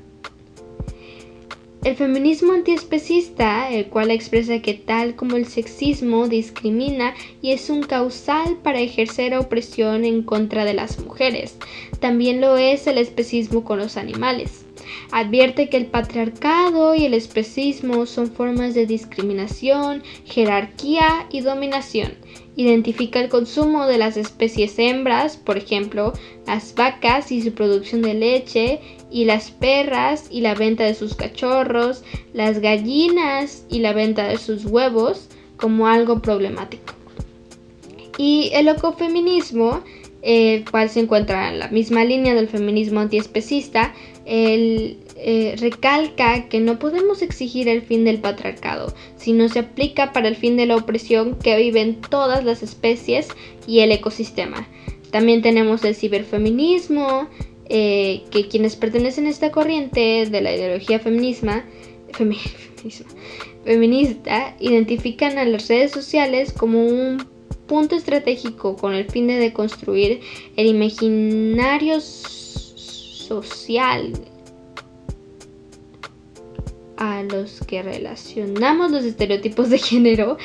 el 1.84 1.98
feminismo 1.98 2.54
antiespecista, 2.54 3.70
el 3.70 3.88
cual 3.88 4.10
expresa 4.10 4.62
que 4.62 4.74
tal 4.74 5.18
como 5.18 5.36
el 5.36 5.46
sexismo 5.46 6.30
discrimina 6.30 7.14
y 7.42 7.52
es 7.52 7.70
un 7.70 7.84
causal 7.84 8.56
para 8.64 8.80
ejercer 8.80 9.36
opresión 9.36 10.06
en 10.06 10.24
contra 10.24 10.64
de 10.64 10.74
las 10.74 10.98
mujeres, 11.02 11.58
también 12.00 12.40
lo 12.40 12.56
es 12.56 12.88
el 12.88 12.98
especismo 12.98 13.66
con 13.66 13.80
los 13.80 13.98
animales. 13.98 14.64
Advierte 15.12 15.68
que 15.68 15.76
el 15.76 15.88
patriarcado 15.88 16.96
y 16.96 17.04
el 17.04 17.14
especismo 17.14 18.06
son 18.06 18.32
formas 18.32 18.74
de 18.74 18.86
discriminación, 18.86 20.04
jerarquía 20.24 21.28
y 21.32 21.42
dominación. 21.42 22.14
Identifica 22.56 23.20
el 23.20 23.30
consumo 23.30 23.88
de 23.88 23.98
las 23.98 24.16
especies 24.16 24.78
hembras, 24.78 25.38
por 25.38 25.58
ejemplo, 25.58 26.14
las 26.46 26.76
vacas 26.76 27.32
y 27.32 27.42
su 27.42 27.54
producción 27.54 28.04
de 28.04 28.14
leche, 28.14 28.80
y 29.10 29.26
las 29.26 29.52
perras 29.52 30.28
y 30.30 30.42
la 30.42 30.56
venta 30.56 30.84
de 30.84 30.96
sus 30.96 31.16
cachorros, 31.16 32.04
las 32.34 32.60
gallinas 32.60 33.66
y 33.70 33.80
la 33.80 33.94
venta 33.94 34.28
de 34.28 34.38
sus 34.38 34.66
huevos 34.66 35.30
como 35.56 35.88
algo 35.88 36.20
problemático. 36.20 36.94
Y 38.18 38.50
el 38.54 38.68
ecofeminismo, 38.68 39.84
el 40.22 40.70
cual 40.70 40.90
se 40.90 41.00
encuentra 41.00 41.50
en 41.50 41.60
la 41.60 41.68
misma 41.70 42.04
línea 42.04 42.34
del 42.34 42.48
feminismo 42.48 43.00
antiespecista, 43.00 43.94
el, 44.26 44.98
eh, 45.26 45.56
recalca 45.58 46.50
que 46.50 46.60
no 46.60 46.80
podemos 46.80 47.22
exigir 47.22 47.70
el 47.70 47.82
fin 47.82 48.04
del 48.04 48.20
patriarcado, 48.20 48.94
sino 49.16 49.48
se 49.48 49.60
aplica 49.60 50.12
para 50.12 50.28
el 50.28 50.36
fin 50.36 50.58
de 50.58 50.66
la 50.66 50.76
opresión 50.76 51.40
que 51.40 51.56
viven 51.56 52.02
todas 52.02 52.44
las 52.44 52.62
especies 52.62 53.30
y 53.66 53.80
el 53.80 53.94
ecosistema. 53.94 54.68
También 55.12 55.42
tenemos 55.42 55.82
el 55.86 55.96
ciberfeminismo, 55.96 57.30
eh, 57.70 58.24
que 58.32 58.50
quienes 58.50 58.76
pertenecen 58.76 59.28
a 59.28 59.30
esta 59.30 59.50
corriente 59.50 60.28
de 60.30 60.42
la 60.42 60.54
ideología 60.54 61.00
feminisma, 61.00 61.64
feminista 63.64 64.58
identifican 64.60 65.38
a 65.38 65.46
las 65.46 65.70
redes 65.70 65.92
sociales 65.92 66.52
como 66.52 66.86
un 66.86 67.26
punto 67.66 67.96
estratégico 67.96 68.76
con 68.76 68.94
el 68.94 69.10
fin 69.10 69.28
de 69.28 69.36
deconstruir 69.36 70.20
el 70.58 70.68
imaginario 70.68 72.02
social 72.02 74.12
a 77.04 77.22
los 77.22 77.60
que 77.68 77.84
relacionamos 77.84 78.90
los 78.90 79.04
estereotipos 79.04 79.70
de 79.70 79.78
género 79.78 80.38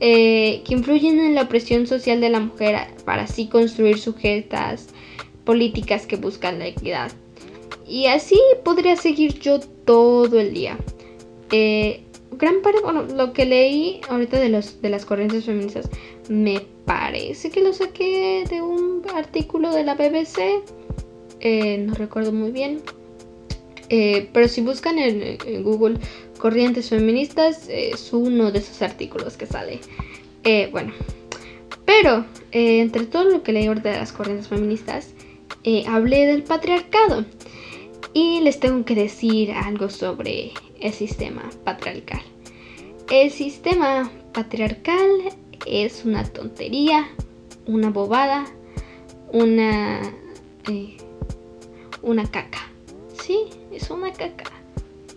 eh, 0.00 0.62
que 0.64 0.72
influyen 0.74 1.20
en 1.20 1.34
la 1.34 1.42
opresión 1.42 1.86
social 1.86 2.22
de 2.22 2.30
la 2.30 2.40
mujer 2.40 2.78
para 3.04 3.24
así 3.24 3.46
construir 3.46 3.98
sujetas 3.98 4.88
políticas 5.44 6.06
que 6.06 6.16
buscan 6.16 6.60
la 6.60 6.66
equidad. 6.66 7.12
Y 7.86 8.06
así 8.06 8.40
podría 8.64 8.96
seguir 8.96 9.38
yo 9.38 9.60
todo 9.60 10.40
el 10.40 10.54
día. 10.54 10.78
Eh, 11.52 12.04
gran 12.32 12.62
parte, 12.62 12.80
bueno, 12.82 13.02
lo 13.02 13.34
que 13.34 13.44
leí 13.44 14.00
ahorita 14.08 14.40
de, 14.40 14.48
los, 14.48 14.80
de 14.80 14.88
las 14.88 15.04
corrientes 15.04 15.44
feministas, 15.44 15.90
me 16.30 16.62
parece 16.86 17.50
que 17.50 17.62
lo 17.62 17.74
saqué 17.74 18.44
de 18.48 18.62
un 18.62 19.02
artículo 19.14 19.72
de 19.72 19.84
la 19.84 19.94
BBC. 19.94 20.62
Eh, 21.40 21.78
no 21.78 21.92
recuerdo 21.94 22.32
muy 22.32 22.50
bien. 22.50 22.80
Eh, 23.90 24.28
pero 24.32 24.48
si 24.48 24.60
buscan 24.60 24.98
en, 24.98 25.62
Google 25.62 25.98
corrientes 26.38 26.90
feministas, 26.90 27.68
es 27.68 28.12
uno 28.12 28.50
de 28.50 28.58
esos 28.58 28.82
artículos 28.82 29.36
que 29.36 29.46
sale. 29.46 29.80
Eh, 30.44 30.68
bueno, 30.70 30.92
pero 31.84 32.24
eh, 32.52 32.80
entre 32.80 33.06
todo 33.06 33.24
lo 33.24 33.42
que 33.42 33.52
leí 33.52 33.66
ahorita 33.66 33.90
de 33.90 33.98
las 33.98 34.12
corrientes 34.12 34.48
feministas, 34.48 35.14
eh, 35.64 35.84
hablé 35.86 36.26
del 36.26 36.42
patriarcado. 36.42 37.24
Y 38.14 38.40
les 38.40 38.58
tengo 38.58 38.84
que 38.84 38.94
decir 38.94 39.52
algo 39.52 39.90
sobre 39.90 40.52
el 40.80 40.92
sistema 40.92 41.50
patriarcal. 41.64 42.22
El 43.10 43.30
sistema 43.30 44.10
patriarcal 44.32 45.10
es 45.66 46.04
una 46.04 46.24
tontería, 46.24 47.08
una 47.66 47.90
bobada, 47.90 48.46
una... 49.32 50.00
una 52.02 52.30
caca. 52.30 52.70
Sí, 53.22 53.40
es 53.78 53.90
una 53.90 54.12
caca. 54.12 54.52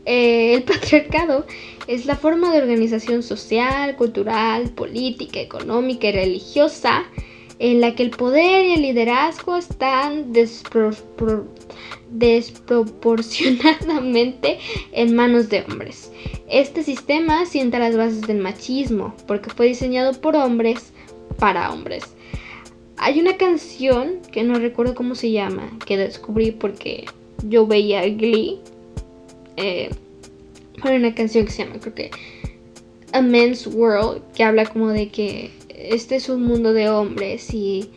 el 0.05 0.63
patriarcado 0.63 1.45
es 1.87 2.05
la 2.05 2.15
forma 2.15 2.53
de 2.53 2.61
organización 2.61 3.23
social, 3.23 3.95
cultural, 3.95 4.69
política, 4.69 5.39
económica 5.39 6.07
y 6.07 6.11
religiosa 6.11 7.05
en 7.59 7.81
la 7.81 7.95
que 7.95 8.03
el 8.03 8.11
poder 8.11 8.65
y 8.65 8.73
el 8.73 8.81
liderazgo 8.81 9.57
están 9.57 10.33
desproporcionadamente 12.09 14.59
en 14.91 15.15
manos 15.15 15.49
de 15.49 15.61
hombres. 15.61 16.11
Este 16.49 16.83
sistema 16.83 17.45
sienta 17.45 17.77
las 17.77 17.95
bases 17.95 18.21
del 18.21 18.37
machismo 18.37 19.13
porque 19.27 19.51
fue 19.51 19.67
diseñado 19.67 20.19
por 20.19 20.35
hombres 20.35 20.91
para 21.37 21.71
hombres. 21.71 22.03
Hay 22.97 23.19
una 23.19 23.37
canción 23.37 24.21
que 24.31 24.41
no 24.43 24.57
recuerdo 24.59 24.95
cómo 24.95 25.13
se 25.15 25.31
llama, 25.31 25.71
que 25.85 25.97
descubrí 25.97 26.51
porque 26.51 27.05
yo 27.47 27.67
veía 27.67 28.07
Glee. 28.09 28.59
Eh, 29.57 29.89
hay 30.81 30.95
una 30.95 31.13
canción 31.13 31.45
que 31.45 31.51
se 31.51 31.63
llama, 31.63 31.79
creo 31.79 31.93
que 31.93 32.11
A 33.13 33.21
Men's 33.21 33.67
World, 33.67 34.21
que 34.33 34.43
habla 34.43 34.65
como 34.65 34.89
de 34.89 35.09
que 35.09 35.51
este 35.69 36.15
es 36.15 36.29
un 36.29 36.43
mundo 36.43 36.73
de 36.73 36.89
hombres 36.89 37.53
y 37.53 37.89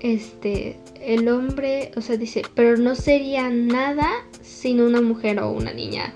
este 0.00 0.76
el 1.00 1.28
hombre, 1.28 1.90
o 1.96 2.00
sea, 2.00 2.16
dice, 2.16 2.42
pero 2.54 2.76
no 2.76 2.94
sería 2.94 3.48
nada 3.48 4.08
sin 4.42 4.80
una 4.80 5.00
mujer 5.00 5.40
o 5.40 5.50
una 5.50 5.72
niña. 5.72 6.14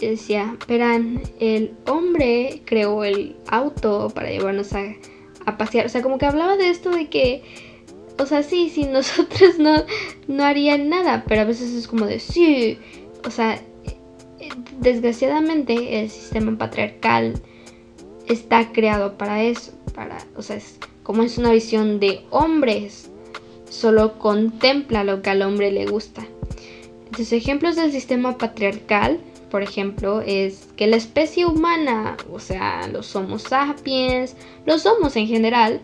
decía, 0.00 0.56
verán, 0.66 1.22
el 1.38 1.72
hombre 1.86 2.62
creó 2.64 3.04
el 3.04 3.36
auto 3.48 4.10
para 4.14 4.30
llevarnos 4.30 4.72
a, 4.72 4.94
a, 5.46 5.56
pasear. 5.56 5.86
O 5.86 5.88
sea, 5.88 6.02
como 6.02 6.18
que 6.18 6.26
hablaba 6.26 6.56
de 6.56 6.70
esto 6.70 6.90
de 6.90 7.08
que, 7.08 7.42
o 8.20 8.26
sea, 8.26 8.42
sí, 8.42 8.70
sin 8.70 8.92
nosotros 8.92 9.58
no, 9.58 9.84
no 10.28 10.44
harían 10.44 10.88
nada, 10.88 11.24
pero 11.26 11.42
a 11.42 11.44
veces 11.44 11.72
es 11.72 11.88
como 11.88 12.06
de, 12.06 12.20
sí, 12.20 12.78
o 13.26 13.30
sea, 13.30 13.60
desgraciadamente 14.78 16.00
el 16.00 16.10
sistema 16.10 16.56
patriarcal 16.56 17.40
está 18.28 18.72
creado 18.72 19.16
para 19.18 19.42
eso, 19.42 19.72
para, 19.94 20.18
o 20.36 20.42
sea, 20.42 20.56
es, 20.56 20.78
como 21.02 21.22
es 21.22 21.38
una 21.38 21.52
visión 21.52 21.98
de 21.98 22.24
hombres, 22.30 23.10
solo 23.68 24.18
contempla 24.18 25.04
lo 25.04 25.22
que 25.22 25.30
al 25.30 25.42
hombre 25.42 25.72
le 25.72 25.86
gusta. 25.86 26.26
Entonces, 27.06 27.32
ejemplos 27.32 27.76
del 27.76 27.90
sistema 27.90 28.38
patriarcal, 28.38 29.18
por 29.50 29.62
ejemplo, 29.62 30.20
es 30.20 30.68
que 30.76 30.86
la 30.86 30.96
especie 30.96 31.44
humana, 31.44 32.16
o 32.32 32.38
sea, 32.38 32.86
los 32.86 33.16
Homo 33.16 33.38
sapiens, 33.38 34.36
los 34.64 34.86
homos 34.86 35.16
en 35.16 35.26
general, 35.26 35.80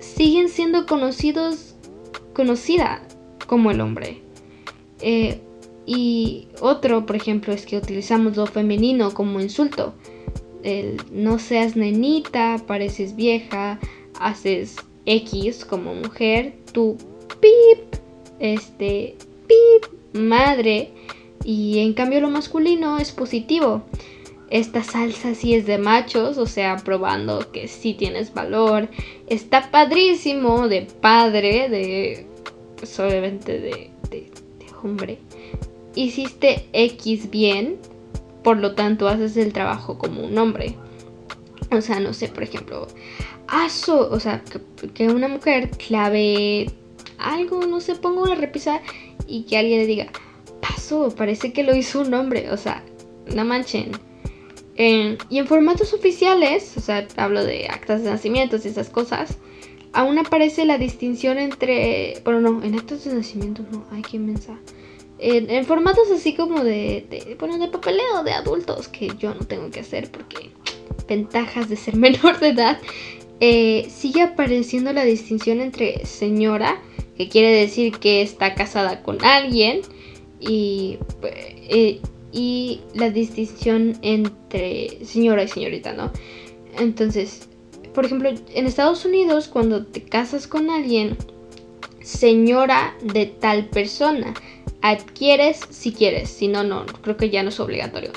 siguen 0.00 0.48
siendo 0.48 0.86
conocidos, 0.86 1.73
conocida 2.34 3.02
como 3.46 3.70
el 3.70 3.80
hombre. 3.80 4.20
Eh, 5.00 5.40
y 5.86 6.48
otro, 6.60 7.06
por 7.06 7.16
ejemplo, 7.16 7.52
es 7.52 7.66
que 7.66 7.76
utilizamos 7.76 8.36
lo 8.36 8.46
femenino 8.46 9.12
como 9.12 9.40
insulto. 9.40 9.94
El 10.62 10.96
no 11.12 11.38
seas 11.38 11.76
nenita, 11.76 12.60
pareces 12.66 13.16
vieja, 13.16 13.78
haces 14.18 14.76
X 15.04 15.64
como 15.64 15.94
mujer, 15.94 16.54
tú 16.72 16.96
pip, 17.40 18.00
este 18.38 19.16
pip, 19.46 20.18
madre. 20.18 20.90
Y 21.44 21.80
en 21.80 21.92
cambio 21.92 22.20
lo 22.20 22.30
masculino 22.30 22.98
es 22.98 23.12
positivo. 23.12 23.82
Esta 24.50 24.82
salsa 24.82 25.34
sí 25.34 25.54
es 25.54 25.66
de 25.66 25.78
machos, 25.78 26.38
o 26.38 26.46
sea, 26.46 26.76
probando 26.76 27.50
que 27.50 27.66
sí 27.68 27.94
tienes 27.94 28.34
valor. 28.34 28.88
Está 29.26 29.70
padrísimo 29.70 30.68
de 30.68 30.82
padre, 31.00 31.68
de... 31.68 32.26
Pues 32.76 32.98
obviamente 33.00 33.58
de, 33.58 33.90
de 34.10 34.30
hombre 34.82 35.18
hiciste 35.94 36.66
X 36.72 37.30
bien, 37.30 37.76
por 38.42 38.58
lo 38.58 38.74
tanto 38.74 39.08
haces 39.08 39.36
el 39.36 39.52
trabajo 39.52 39.98
como 39.98 40.22
un 40.22 40.36
hombre. 40.38 40.76
O 41.70 41.80
sea, 41.80 42.00
no 42.00 42.12
sé, 42.12 42.28
por 42.28 42.42
ejemplo, 42.42 42.86
aso, 43.46 44.08
o 44.10 44.20
sea, 44.20 44.42
que, 44.94 45.08
una 45.08 45.28
mujer 45.28 45.70
clave 45.70 46.70
algo, 47.18 47.66
no 47.66 47.80
sé, 47.80 47.94
ponga 47.94 48.22
una 48.22 48.34
repisa 48.34 48.80
y 49.26 49.44
que 49.44 49.56
alguien 49.56 49.80
le 49.80 49.86
diga, 49.86 50.06
pasó, 50.60 51.10
parece 51.10 51.52
que 51.52 51.62
lo 51.62 51.74
hizo 51.74 52.00
un 52.00 52.14
hombre, 52.14 52.50
o 52.50 52.56
sea, 52.56 52.84
no 53.34 53.44
manchen. 53.44 53.92
Y 54.76 55.38
en 55.38 55.46
formatos 55.46 55.92
oficiales, 55.94 56.76
o 56.76 56.80
sea, 56.80 57.06
hablo 57.16 57.44
de 57.44 57.68
actas 57.68 58.02
de 58.02 58.10
nacimiento 58.10 58.56
y 58.62 58.68
esas 58.68 58.90
cosas, 58.90 59.38
aún 59.92 60.18
aparece 60.18 60.64
la 60.64 60.78
distinción 60.78 61.38
entre, 61.38 62.20
bueno, 62.24 62.40
no, 62.40 62.62
en 62.62 62.74
actos 62.74 63.04
de 63.04 63.14
nacimiento 63.14 63.64
no, 63.70 63.84
hay 63.92 64.02
que 64.02 64.18
mensa. 64.18 64.58
En, 65.18 65.64
formatos 65.64 66.10
así 66.10 66.34
como 66.34 66.64
de, 66.64 67.36
bueno, 67.38 67.56
de 67.58 67.68
papeleo 67.68 68.24
de 68.24 68.32
adultos 68.32 68.88
que 68.88 69.08
yo 69.16 69.32
no 69.32 69.40
tengo 69.46 69.70
que 69.70 69.80
hacer 69.80 70.10
porque 70.10 70.50
ventajas 71.08 71.68
de 71.68 71.76
ser 71.76 71.96
menor 71.96 72.40
de 72.40 72.48
edad, 72.48 72.78
eh, 73.40 73.86
sigue 73.88 74.22
apareciendo 74.22 74.92
la 74.92 75.04
distinción 75.04 75.60
entre 75.60 76.04
señora, 76.04 76.82
que 77.16 77.28
quiere 77.28 77.52
decir 77.52 77.98
que 77.98 78.22
está 78.22 78.54
casada 78.54 79.02
con 79.02 79.24
alguien, 79.24 79.82
y, 80.40 80.98
eh, 81.22 82.00
y 82.34 82.80
la 82.94 83.10
distinción 83.10 83.96
entre 84.02 84.98
señora 85.04 85.44
y 85.44 85.48
señorita, 85.48 85.92
¿no? 85.92 86.10
Entonces, 86.78 87.48
por 87.94 88.04
ejemplo, 88.04 88.28
en 88.28 88.66
Estados 88.66 89.04
Unidos, 89.04 89.46
cuando 89.46 89.86
te 89.86 90.02
casas 90.02 90.48
con 90.48 90.68
alguien, 90.68 91.16
señora 92.02 92.94
de 93.02 93.26
tal 93.26 93.66
persona, 93.66 94.34
adquieres 94.82 95.60
si 95.70 95.92
quieres, 95.92 96.28
si 96.28 96.48
no, 96.48 96.64
no, 96.64 96.84
creo 97.02 97.16
que 97.16 97.30
ya 97.30 97.44
no 97.44 97.50
es 97.50 97.60
obligatorio. 97.60 98.10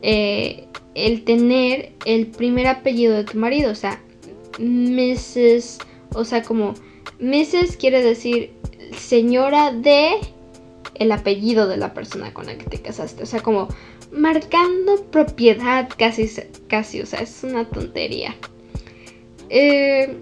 Eh, 0.00 0.66
el 0.94 1.24
tener 1.24 1.92
el 2.06 2.26
primer 2.28 2.66
apellido 2.66 3.14
de 3.14 3.24
tu 3.24 3.36
marido, 3.36 3.70
o 3.70 3.74
sea, 3.74 4.02
Mrs., 4.58 5.78
o 6.14 6.24
sea, 6.24 6.42
como 6.42 6.72
Mrs. 7.20 7.76
quiere 7.76 8.02
decir 8.02 8.50
señora 8.96 9.72
de 9.72 10.16
el 10.94 11.12
apellido 11.12 11.68
de 11.68 11.76
la 11.76 11.94
persona 11.94 12.32
con 12.34 12.46
la 12.46 12.56
que 12.56 12.64
te 12.64 12.80
casaste, 12.80 13.22
o 13.22 13.26
sea, 13.26 13.40
como 13.40 13.68
marcando 14.10 15.04
propiedad 15.10 15.88
casi, 15.96 16.30
casi, 16.68 17.00
o 17.00 17.06
sea, 17.06 17.20
es 17.20 17.42
una 17.44 17.68
tontería. 17.68 18.34
Eh, 19.50 20.16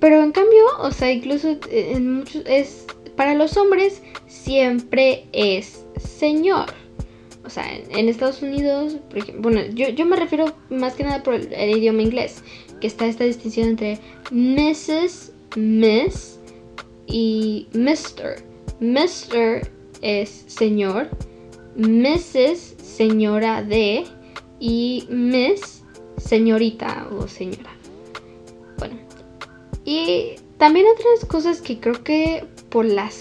pero 0.00 0.22
en 0.22 0.32
cambio, 0.32 0.64
o 0.80 0.90
sea, 0.90 1.12
incluso 1.12 1.56
en 1.70 2.16
muchos 2.16 2.42
es 2.46 2.86
para 3.16 3.34
los 3.34 3.56
hombres 3.56 4.02
siempre 4.26 5.26
es 5.32 5.84
señor. 6.00 6.66
O 7.44 7.50
sea, 7.50 7.64
en, 7.76 8.08
Estados 8.08 8.42
Unidos, 8.42 8.96
por 9.08 9.18
ejemplo, 9.18 9.42
bueno, 9.42 9.62
yo, 9.74 10.06
me 10.06 10.16
refiero 10.16 10.54
más 10.70 10.94
que 10.94 11.04
nada 11.04 11.22
por 11.22 11.34
el, 11.34 11.70
idioma 11.70 12.02
inglés, 12.02 12.42
que 12.80 12.86
está 12.86 13.06
esta 13.06 13.24
distinción 13.24 13.68
entre 13.68 13.98
Mrs., 14.30 15.32
Miss 15.56 16.38
y 17.06 17.66
Mr. 17.72 18.42
Mr. 18.82 19.70
es 20.00 20.44
señor, 20.48 21.08
Mrs. 21.76 22.74
señora 22.82 23.62
de 23.62 24.04
y 24.58 25.06
Miss 25.08 25.84
señorita 26.18 27.08
o 27.12 27.28
señora. 27.28 27.70
Bueno, 28.78 28.96
y 29.84 30.32
también 30.58 30.86
otras 30.92 31.24
cosas 31.30 31.60
que 31.60 31.78
creo 31.78 32.02
que 32.02 32.44
por 32.70 32.84
las 32.84 33.20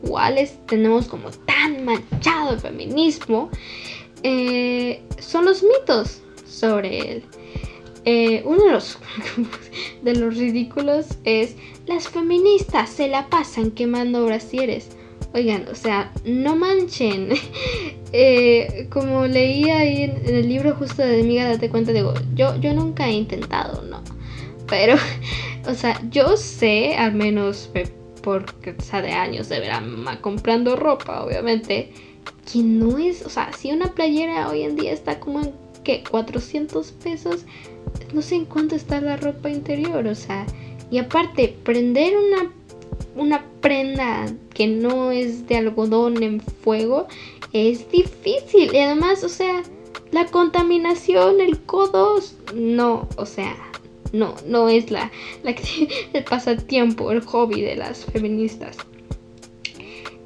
cuales 0.00 0.58
tenemos 0.66 1.06
como 1.06 1.30
tan 1.30 1.84
manchado 1.84 2.54
el 2.54 2.60
feminismo 2.60 3.50
eh, 4.22 5.02
son 5.18 5.44
los 5.44 5.62
mitos 5.62 6.22
sobre 6.46 7.12
él. 7.12 7.24
Eh, 8.06 8.42
uno 8.46 8.64
de 8.64 8.72
los, 8.72 8.98
de 10.02 10.14
los 10.14 10.36
ridículos 10.36 11.06
es 11.24 11.56
las 11.86 12.08
feministas 12.08 12.90
se 12.90 13.08
la 13.08 13.28
pasan 13.28 13.70
quemando 13.70 14.24
brasieres. 14.24 14.88
Oigan, 15.34 15.66
o 15.70 15.74
sea, 15.74 16.12
no 16.24 16.56
manchen. 16.56 17.30
Eh, 18.16 18.86
como 18.92 19.26
leí 19.26 19.70
ahí 19.70 20.04
en, 20.04 20.22
el 20.32 20.48
libro 20.48 20.76
justo 20.76 21.02
de 21.02 21.20
Amiga 21.20 21.48
Date 21.48 21.68
Cuenta, 21.68 21.90
digo, 21.90 22.14
yo, 22.36 22.54
yo 22.60 22.72
nunca 22.72 23.08
he 23.08 23.12
intentado, 23.12 23.82
¿no? 23.82 24.04
Pero, 24.68 24.94
o 25.66 25.74
sea, 25.74 26.00
yo 26.12 26.36
sé, 26.36 26.94
al 26.94 27.12
menos 27.12 27.68
porque 28.22 28.76
sea 28.78 29.02
de 29.02 29.10
años 29.10 29.48
de 29.48 29.58
verán 29.58 30.06
comprando 30.20 30.76
ropa, 30.76 31.24
obviamente, 31.24 31.92
que 32.50 32.60
no 32.60 32.98
es, 32.98 33.26
o 33.26 33.30
sea, 33.30 33.52
si 33.52 33.72
una 33.72 33.92
playera 33.92 34.48
hoy 34.48 34.62
en 34.62 34.76
día 34.76 34.92
está 34.92 35.18
como 35.18 35.40
en, 35.40 35.52
¿qué? 35.82 36.04
400 36.08 36.92
pesos, 36.92 37.44
no 38.12 38.22
sé 38.22 38.36
en 38.36 38.44
cuánto 38.44 38.76
está 38.76 39.00
la 39.00 39.16
ropa 39.16 39.50
interior, 39.50 40.06
o 40.06 40.14
sea, 40.14 40.46
y 40.90 40.98
aparte, 40.98 41.56
prender 41.64 42.14
una, 42.16 42.52
una 43.16 43.44
prenda 43.60 44.26
que 44.52 44.66
no 44.66 45.10
es 45.10 45.46
de 45.46 45.56
algodón 45.56 46.22
en 46.22 46.40
fuego 46.40 47.06
es 47.52 47.90
difícil. 47.90 48.74
Y 48.74 48.78
además, 48.78 49.24
o 49.24 49.28
sea, 49.28 49.62
la 50.12 50.26
contaminación, 50.26 51.40
el 51.40 51.60
codo, 51.62 52.20
no, 52.54 53.08
o 53.16 53.26
sea, 53.26 53.56
no, 54.12 54.34
no 54.46 54.68
es 54.68 54.90
la, 54.90 55.10
la 55.42 55.54
el 56.12 56.24
pasatiempo, 56.24 57.10
el 57.10 57.20
hobby 57.20 57.62
de 57.62 57.76
las 57.76 58.04
feministas. 58.04 58.76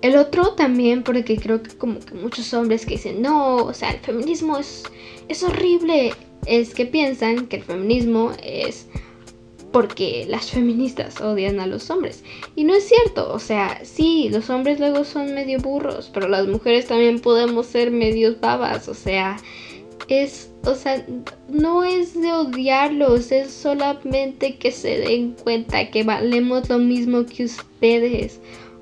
El 0.00 0.16
otro 0.16 0.52
también, 0.52 1.02
porque 1.02 1.36
creo 1.36 1.62
que 1.62 1.70
como 1.76 1.98
que 1.98 2.14
muchos 2.14 2.52
hombres 2.54 2.86
que 2.86 2.92
dicen, 2.92 3.20
no, 3.20 3.56
o 3.56 3.74
sea, 3.74 3.90
el 3.90 3.98
feminismo 3.98 4.56
es, 4.58 4.84
es 5.28 5.42
horrible, 5.42 6.12
es 6.46 6.72
que 6.72 6.86
piensan 6.86 7.46
que 7.46 7.56
el 7.56 7.62
feminismo 7.64 8.32
es 8.44 8.86
porque 9.72 10.26
las 10.28 10.50
feministas 10.50 11.20
odian 11.20 11.60
a 11.60 11.66
los 11.66 11.90
hombres. 11.90 12.24
Y 12.56 12.64
no 12.64 12.74
es 12.74 12.88
cierto, 12.88 13.32
o 13.32 13.38
sea, 13.38 13.80
sí, 13.84 14.28
los 14.30 14.50
hombres 14.50 14.80
luego 14.80 15.04
son 15.04 15.34
medio 15.34 15.58
burros, 15.58 16.10
pero 16.12 16.28
las 16.28 16.46
mujeres 16.46 16.86
también 16.86 17.20
podemos 17.20 17.66
ser 17.66 17.90
medios 17.90 18.40
babas, 18.40 18.88
o 18.88 18.94
sea, 18.94 19.36
es, 20.08 20.50
o 20.64 20.74
sea, 20.74 21.04
no 21.48 21.84
es 21.84 22.20
de 22.20 22.32
odiarlos, 22.32 23.30
es 23.30 23.52
solamente 23.52 24.56
que 24.56 24.72
se 24.72 24.98
den 24.98 25.32
cuenta 25.32 25.90
que 25.90 26.02
valemos 26.02 26.68
lo 26.68 26.78
mismo 26.78 27.26
que 27.26 27.44
ustedes. 27.44 28.40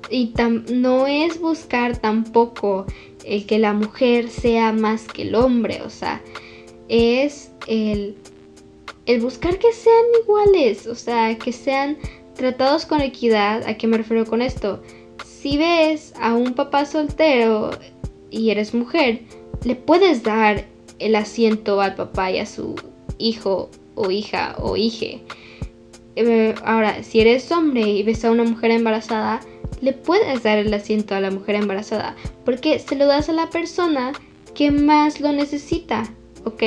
Y 0.09 0.33
no 0.69 1.05
es 1.05 1.39
buscar 1.41 1.97
tampoco 1.97 2.85
el 3.25 3.45
que 3.45 3.59
la 3.59 3.73
mujer 3.73 4.29
sea 4.29 4.71
más 4.71 5.05
que 5.05 5.23
el 5.23 5.35
hombre, 5.35 5.81
o 5.81 5.89
sea, 5.89 6.21
es 6.87 7.51
el, 7.67 8.15
el 9.07 9.21
buscar 9.21 9.57
que 9.57 9.71
sean 9.73 10.03
iguales, 10.23 10.85
o 10.85 10.93
sea, 10.93 11.37
que 11.37 11.51
sean 11.51 11.97
tratados 12.35 12.85
con 12.85 13.01
equidad. 13.01 13.63
¿A 13.67 13.77
qué 13.77 13.87
me 13.87 13.97
refiero 13.97 14.25
con 14.25 14.41
esto? 14.41 14.83
Si 15.25 15.57
ves 15.57 16.13
a 16.19 16.35
un 16.35 16.53
papá 16.53 16.85
soltero 16.85 17.71
y 18.29 18.51
eres 18.51 18.73
mujer, 18.73 19.21
le 19.63 19.75
puedes 19.75 20.23
dar 20.23 20.65
el 20.99 21.15
asiento 21.15 21.81
al 21.81 21.95
papá 21.95 22.31
y 22.31 22.39
a 22.39 22.45
su 22.45 22.75
hijo 23.17 23.69
o 23.95 24.11
hija 24.11 24.55
o 24.59 24.75
hije. 24.75 25.21
Eh, 26.15 26.53
ahora, 26.65 27.01
si 27.03 27.21
eres 27.21 27.51
hombre 27.51 27.81
y 27.81 28.03
ves 28.03 28.25
a 28.25 28.31
una 28.31 28.43
mujer 28.43 28.71
embarazada, 28.71 29.39
le 29.81 29.93
puedes 29.93 30.43
dar 30.43 30.57
el 30.57 30.73
asiento 30.73 31.15
a 31.15 31.21
la 31.21 31.31
mujer 31.31 31.55
embarazada 31.55 32.15
porque 32.43 32.79
se 32.79 32.95
lo 32.95 33.05
das 33.05 33.29
a 33.29 33.33
la 33.33 33.49
persona 33.49 34.11
que 34.53 34.71
más 34.71 35.21
lo 35.21 35.31
necesita, 35.31 36.11
¿ok? 36.43 36.63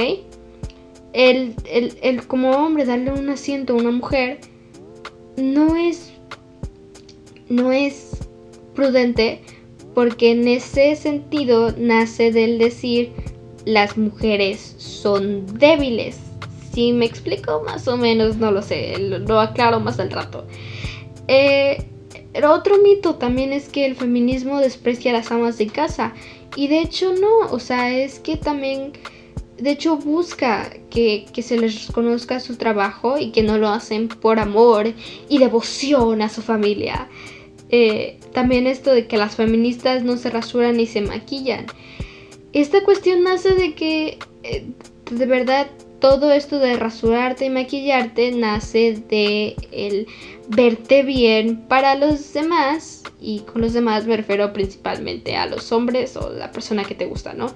El, 1.13 1.55
el, 1.67 2.27
como 2.27 2.51
hombre 2.53 2.85
darle 2.85 3.13
un 3.13 3.29
asiento 3.31 3.73
a 3.73 3.77
una 3.77 3.91
mujer 3.91 4.39
no 5.37 5.75
es 5.75 6.13
no 7.49 7.73
es 7.73 8.19
prudente 8.75 9.41
porque 9.95 10.31
en 10.31 10.47
ese 10.47 10.95
sentido 10.95 11.75
nace 11.77 12.31
del 12.31 12.59
decir 12.59 13.13
las 13.65 13.97
mujeres 13.99 14.75
son 14.79 15.47
débiles. 15.59 16.19
Si 16.73 16.93
me 16.93 17.05
explico 17.05 17.63
más 17.65 17.89
o 17.89 17.97
menos, 17.97 18.37
no 18.37 18.51
lo 18.53 18.63
sé, 18.63 18.97
lo, 18.99 19.41
aclaro 19.41 19.81
más 19.81 19.99
al 19.99 20.11
rato. 20.11 20.47
Eh, 21.27 21.85
otro 22.49 22.79
mito 22.79 23.17
también 23.17 23.53
es 23.53 23.69
que 23.69 23.87
el 23.87 23.97
feminismo 23.97 24.61
desprecia 24.61 25.11
a 25.11 25.15
las 25.15 25.31
amas 25.33 25.59
de 25.59 25.67
casa. 25.67 26.15
Y 26.57 26.69
de 26.69 26.81
hecho 26.81 27.13
no, 27.15 27.51
o 27.51 27.59
sea, 27.59 27.93
es 27.97 28.19
que 28.21 28.37
también, 28.37 28.93
de 29.61 29.71
hecho 29.71 29.97
busca 29.97 30.71
que, 30.91 31.27
se 31.43 31.59
les 31.59 31.89
reconozca 31.89 32.41
su 32.41 32.57
trabajo 32.57 33.19
y 33.19 33.31
que 33.31 33.43
no 33.43 33.59
lo 33.59 33.69
hacen 33.69 34.09
por 34.09 34.39
amor 34.39 34.93
y 35.29 35.39
devoción 35.39 36.23
a 36.23 36.29
su 36.29 36.43
familia. 36.43 37.09
Eh, 37.69 38.19
también 38.33 38.67
esto 38.67 38.93
de 38.93 39.07
que 39.07 39.17
las 39.17 39.37
feministas 39.37 40.03
no 40.03 40.17
se 40.17 40.31
rasuran 40.31 40.77
ni 40.77 40.87
se 40.87 41.03
maquillan. 41.03 41.67
Esta 42.53 42.83
cuestión 42.83 43.23
nace 43.23 43.55
de 43.55 43.75
que 43.75 44.19
eh, 44.43 44.65
de 45.11 45.27
verdad 45.27 45.69
todo 46.01 46.33
esto 46.33 46.59
de 46.59 46.77
rasurarte 46.77 47.45
y 47.45 47.51
maquillarte 47.51 48.33
nace 48.33 49.03
de 49.09 49.55
el 49.71 50.07
verte 50.49 51.03
bien 51.03 51.59
para 51.69 51.95
los 51.95 52.33
demás 52.33 53.03
y 53.21 53.41
con 53.41 53.61
los 53.61 53.75
demás 53.75 54.07
me 54.07 54.17
refiero 54.17 54.53
principalmente 54.53 55.37
a 55.37 55.47
los 55.47 55.71
hombres 55.73 56.17
o 56.17 56.31
la 56.33 56.51
persona 56.51 56.85
que 56.85 56.95
te 56.95 57.07
gusta, 57.07 57.35
¿no? 57.35 57.55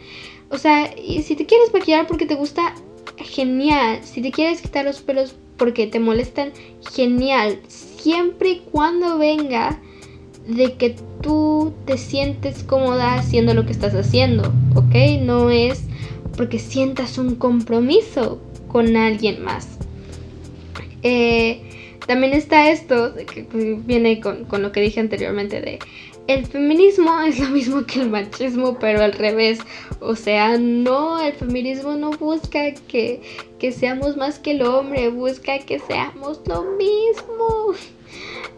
O 0.55 0.59
sea, 0.59 0.89
si 0.97 1.35
te 1.35 1.47
quieres 1.47 1.73
maquillar 1.73 2.07
porque 2.07 2.27
te 2.27 2.37
gusta, 2.37 2.75
genial. 3.17 3.99
Si 4.05 4.23
te 4.23 4.31
quieres 4.31 4.63
quitar 4.63 4.85
los 4.85 5.03
pelos 5.03 5.35
porque 5.57 5.89
te 5.89 5.99
molestan, 5.99 6.53
genial. 6.93 7.59
Siempre 7.67 8.51
y 8.51 8.59
cuando 8.71 9.19
venga 9.19 9.81
de 10.47 10.75
que 10.75 10.95
tú 11.23 11.73
te 11.87 11.99
sientes 11.99 12.63
cómoda 12.63 13.15
haciendo 13.15 13.53
lo 13.55 13.67
que 13.67 13.73
estás 13.73 13.95
haciendo, 13.95 14.53
¿ok? 14.77 14.95
No 15.23 15.51
es 15.51 15.83
porque 16.37 16.61
sientas 16.61 17.19
un 17.19 17.35
compromiso 17.35 18.41
con 18.69 18.97
alguien 18.97 19.43
más. 19.43 19.79
Eh, 21.03 21.63
también 22.07 22.33
está 22.33 22.71
esto, 22.71 23.15
que 23.15 23.47
viene 23.53 24.21
con, 24.21 24.47
lo 24.63 24.71
que 24.71 24.81
dije 24.81 25.01
anteriormente 25.01 25.61
de 25.61 25.79
el 26.27 26.47
feminismo 26.47 27.21
es 27.27 27.39
lo 27.39 27.49
mismo 27.49 27.85
que 27.85 28.01
el 28.01 28.11
machismo, 28.11 28.79
pero 28.79 29.03
al 29.03 29.13
revés. 29.13 29.59
O 30.01 30.17
sea, 30.17 30.59
no, 30.59 31.21
el 31.21 31.33
feminismo 31.33 31.95
no 31.95 32.11
busca 32.11 32.73
que, 32.89 33.23
que 33.59 33.73
seamos 33.73 34.17
más 34.17 34.39
que 34.39 34.53
el 34.53 34.63
hombre, 34.63 35.09
busca 35.09 35.59
que 35.59 35.79
seamos 35.79 36.41
lo 36.47 36.65
mismo. 36.77 37.75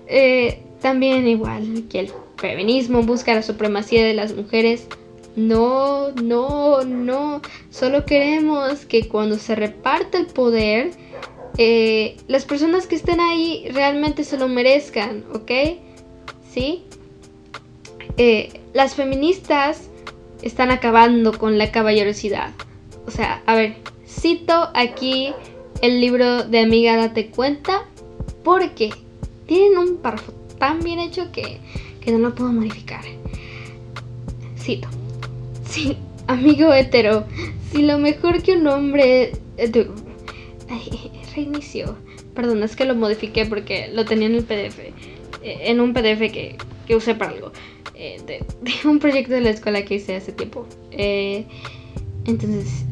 Eh, 0.08 0.62
también 0.80 1.26
igual 1.26 1.82
que 1.90 1.98
el 1.98 2.12
feminismo 2.36 3.02
busca 3.02 3.34
la 3.34 3.42
supremacía 3.42 4.04
de 4.04 4.14
las 4.14 4.36
mujeres. 4.36 4.86
No, 5.34 6.12
no, 6.12 6.84
no. 6.84 7.42
Solo 7.70 8.04
queremos 8.06 8.86
que 8.86 9.08
cuando 9.08 9.36
se 9.36 9.56
reparta 9.56 10.18
el 10.18 10.26
poder, 10.26 10.92
eh, 11.58 12.16
las 12.28 12.44
personas 12.44 12.86
que 12.86 12.94
estén 12.94 13.18
ahí 13.18 13.66
realmente 13.72 14.22
se 14.22 14.38
lo 14.38 14.46
merezcan, 14.46 15.24
¿ok? 15.34 15.50
¿Sí? 16.52 16.84
Eh, 18.18 18.60
las 18.72 18.94
feministas 18.94 19.90
están 20.42 20.70
acabando 20.70 21.36
con 21.36 21.58
la 21.58 21.70
caballerosidad. 21.70 22.52
O 23.06 23.10
sea, 23.10 23.42
a 23.46 23.54
ver, 23.54 23.76
cito 24.06 24.70
aquí 24.74 25.32
el 25.82 26.00
libro 26.00 26.44
de 26.44 26.60
Amiga 26.60 26.96
Date 26.96 27.28
Cuenta 27.28 27.84
porque 28.42 28.90
tienen 29.46 29.78
un 29.78 29.96
párrafo 29.98 30.32
tan 30.58 30.80
bien 30.80 30.98
hecho 30.98 31.30
que, 31.32 31.58
no 32.06 32.18
lo 32.18 32.34
puedo 32.34 32.52
modificar. 32.52 33.04
Cito. 34.58 34.88
Sí, 35.68 35.96
amigo 36.26 36.72
hetero, 36.72 37.24
si 37.72 37.82
lo 37.82 37.98
mejor 37.98 38.42
que 38.42 38.52
un 38.52 38.66
hombre... 38.68 39.32
Eh, 39.58 39.88
reinicio. 41.34 41.96
Perdón, 42.34 42.62
es 42.62 42.76
que 42.76 42.84
lo 42.84 42.94
modifiqué 42.94 43.46
porque 43.46 43.90
lo 43.92 44.04
tenía 44.04 44.26
en 44.26 44.36
el 44.36 44.44
PDF. 44.44 44.78
Eh, 44.78 44.92
en 45.42 45.80
un 45.80 45.92
PDF 45.92 46.32
que, 46.32 46.56
que 46.86 46.96
usé 46.96 47.14
para 47.14 47.32
algo. 47.32 47.52
Eh, 47.96 48.20
de, 48.26 48.44
un 48.88 48.98
proyecto 48.98 49.32
de 49.32 49.40
la 49.40 49.50
escuela 49.50 49.84
que 49.84 49.96
hice 49.96 50.16
hace 50.16 50.32
tiempo. 50.32 50.66
entonces, 50.92 52.84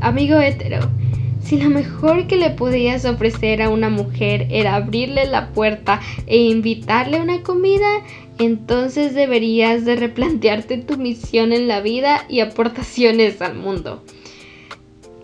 amigo 0.00 0.38
hetero, 0.38 0.80
si 1.42 1.60
lo 1.60 1.70
mejor 1.70 2.26
que 2.26 2.36
le 2.36 2.50
podías 2.50 3.04
ofrecer 3.04 3.62
a 3.62 3.70
una 3.70 3.88
mujer 3.88 4.46
era 4.50 4.76
abrirle 4.76 5.26
la 5.26 5.52
puerta 5.52 6.00
e 6.26 6.36
invitarle 6.36 7.20
una 7.20 7.42
comida, 7.42 8.04
entonces 8.38 9.14
deberías 9.14 9.84
de 9.84 9.96
replantearte 9.96 10.78
tu 10.78 10.96
misión 10.96 11.52
en 11.52 11.66
la 11.66 11.80
vida 11.80 12.24
y 12.28 12.40
aportaciones 12.40 13.42
al 13.42 13.54
mundo. 13.56 14.04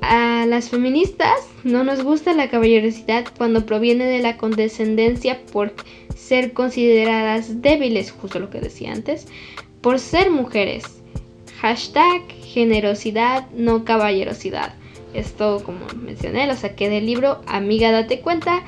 A 0.01 0.47
las 0.47 0.71
feministas 0.71 1.41
no 1.65 1.83
nos 1.83 2.03
gusta 2.03 2.33
la 2.33 2.49
caballerosidad 2.49 3.25
cuando 3.37 3.67
proviene 3.67 4.05
de 4.05 4.21
la 4.21 4.37
condescendencia 4.37 5.41
por 5.53 5.75
ser 6.15 6.53
consideradas 6.53 7.63
débiles, 7.63 8.11
justo 8.11 8.39
lo 8.39 8.51
que 8.51 8.61
decía 8.61 8.93
antes, 8.93 9.27
por 9.81 9.99
ser 9.99 10.31
mujeres. 10.31 10.85
Hashtag 11.61 12.23
generosidad, 12.43 13.51
no 13.51 13.85
caballerosidad. 13.85 14.75
Esto, 15.15 15.63
como 15.65 15.87
mencioné, 16.03 16.47
lo 16.47 16.55
saqué 16.55 16.91
del 16.91 17.07
libro 17.07 17.41
Amiga, 17.47 17.91
date 17.91 18.21
cuenta. 18.21 18.63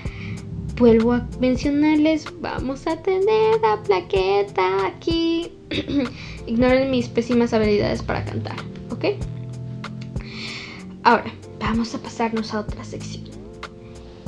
Vuelvo 0.77 1.13
a 1.13 1.29
mencionarles, 1.41 2.25
vamos 2.41 2.87
a 2.87 3.03
tener 3.03 3.61
la 3.61 3.83
plaqueta 3.83 4.87
aquí. 4.87 5.53
Ignoren 6.47 6.91
mis 6.91 7.09
pésimas 7.09 7.53
habilidades 7.53 8.03
para 8.03 8.25
cantar, 8.25 8.57
¿ok? 8.91 9.07
Ahora, 11.09 11.33
vamos 11.59 11.95
a 11.95 11.99
pasarnos 12.03 12.53
a 12.53 12.61
otra 12.61 12.85
sección. 12.85 13.25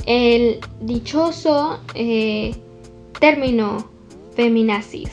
El 0.07 0.59
dichoso 0.81 1.79
eh, 1.93 2.55
término 3.19 3.87
feminazis. 4.35 5.11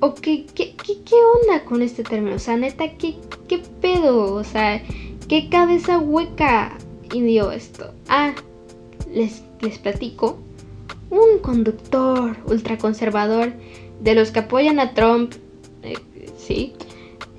Ok, 0.00 0.22
¿qué, 0.22 0.44
qué, 0.54 0.74
qué 1.04 1.14
onda 1.14 1.64
con 1.64 1.82
este 1.82 2.02
término? 2.02 2.34
O 2.34 2.40
sea, 2.40 2.56
neta, 2.56 2.90
¿qué, 2.96 3.14
qué 3.46 3.62
pedo? 3.80 4.34
O 4.34 4.42
sea, 4.42 4.82
¿Qué 5.28 5.48
cabeza 5.48 6.00
hueca 6.00 6.76
dio 7.12 7.52
esto? 7.52 7.92
Ah, 8.08 8.34
les, 9.14 9.44
les 9.60 9.78
platico. 9.78 10.36
Un 11.10 11.38
conductor 11.42 12.36
ultraconservador 12.46 13.52
de 14.00 14.16
los 14.16 14.32
que 14.32 14.40
apoyan 14.40 14.80
a 14.80 14.94
Trump, 14.94 15.32
eh, 15.84 15.94
sí, 16.36 16.72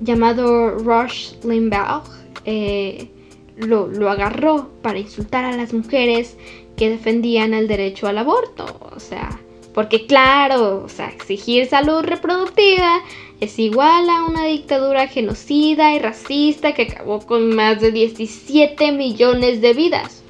llamado 0.00 0.78
Rush 0.78 1.34
Limbaugh, 1.44 2.04
eh, 2.46 3.10
lo, 3.58 3.86
lo, 3.88 4.10
agarró 4.10 4.70
para 4.82 4.98
insultar 4.98 5.44
a 5.44 5.56
las 5.56 5.72
mujeres 5.72 6.36
que 6.76 6.90
defendían 6.90 7.54
el 7.54 7.68
derecho 7.68 8.06
al 8.06 8.18
aborto. 8.18 8.66
O 8.94 9.00
sea, 9.00 9.40
porque 9.74 10.06
claro, 10.06 10.82
o 10.84 10.88
sea, 10.88 11.08
exigir 11.08 11.66
salud 11.66 12.02
reproductiva 12.02 13.00
es 13.40 13.58
igual 13.58 14.10
a 14.10 14.24
una 14.24 14.44
dictadura 14.44 15.06
genocida 15.06 15.94
y 15.94 15.98
racista 15.98 16.72
que 16.72 16.82
acabó 16.82 17.20
con 17.20 17.54
más 17.54 17.80
de 17.80 17.92
17 17.92 18.92
millones 18.92 19.60
de 19.60 19.74
vidas. 19.74 20.22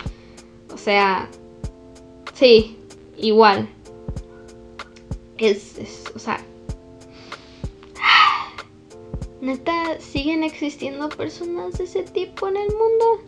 O 0.73 0.77
sea, 0.77 1.29
sí, 2.35 2.77
igual. 3.17 3.69
Es, 5.39 5.79
es 5.79 6.05
o 6.15 6.19
sea, 6.19 6.41
neta, 9.41 10.01
siguen 10.01 10.45
existiendo 10.45 11.09
personas 11.09 11.79
de 11.79 11.85
ese 11.85 12.03
tipo 12.03 12.49
en 12.49 12.57
el 12.57 12.69
mundo. 12.69 13.23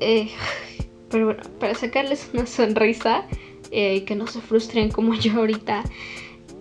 Eh, 0.00 0.30
pero 1.10 1.26
bueno, 1.26 1.42
para 1.58 1.74
sacarles 1.74 2.28
una 2.32 2.46
sonrisa, 2.46 3.26
eh, 3.70 4.04
que 4.04 4.14
no 4.14 4.26
se 4.26 4.40
frustren 4.40 4.90
como 4.90 5.14
yo 5.14 5.32
ahorita. 5.38 5.84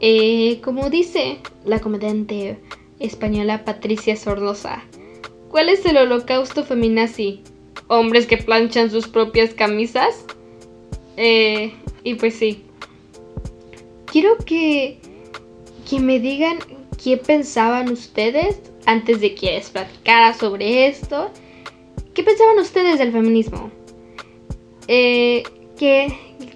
Eh, 0.02 0.60
como 0.62 0.90
dice 0.90 1.40
la 1.64 1.80
comediante 1.80 2.60
española 3.00 3.64
Patricia 3.64 4.16
Sordosa, 4.16 4.84
¿cuál 5.50 5.70
es 5.70 5.86
el 5.86 5.98
holocausto 5.98 6.64
feminazi? 6.64 7.42
¿Hombres 7.88 8.26
que 8.26 8.38
planchan 8.38 8.90
sus 8.90 9.08
propias 9.08 9.54
camisas? 9.54 10.26
Eh, 11.18 11.74
y 12.04 12.16
pues 12.16 12.36
sí. 12.36 12.64
Quiero 14.06 14.38
que, 14.38 15.00
que 15.90 16.00
me 16.00 16.20
digan 16.20 16.60
qué 17.06 17.18
pensaban 17.18 17.92
ustedes 17.92 18.60
antes 18.88 19.22
de 19.22 19.36
que 19.36 19.52
les 19.52 19.70
platicara 19.70 20.34
sobre 20.34 20.88
esto. 20.88 21.30
¿Qué 22.16 22.24
pensaban 22.24 22.58
ustedes 22.58 22.98
del 22.98 23.12
feminismo? 23.12 23.70
Eh, 24.88 25.44
que, 25.78 26.08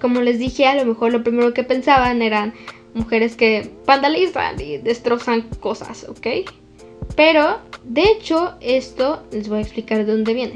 como 0.02 0.22
les 0.22 0.40
dije, 0.40 0.66
a 0.66 0.74
lo 0.74 0.86
mejor 0.86 1.12
lo 1.12 1.24
primero 1.24 1.54
que 1.54 1.64
pensaban 1.64 2.24
eran 2.24 2.56
mujeres 2.96 3.36
que 3.36 3.70
vandalizan 3.86 4.60
y 4.60 4.80
destrozan 4.80 5.44
cosas, 5.60 6.08
¿ok? 6.10 6.50
Pero, 7.16 7.60
de 7.84 8.06
hecho, 8.06 8.56
esto 8.60 9.22
les 9.32 9.50
voy 9.50 9.60
a 9.60 9.62
explicar 9.62 10.00
de 10.00 10.12
dónde 10.12 10.34
viene. 10.34 10.56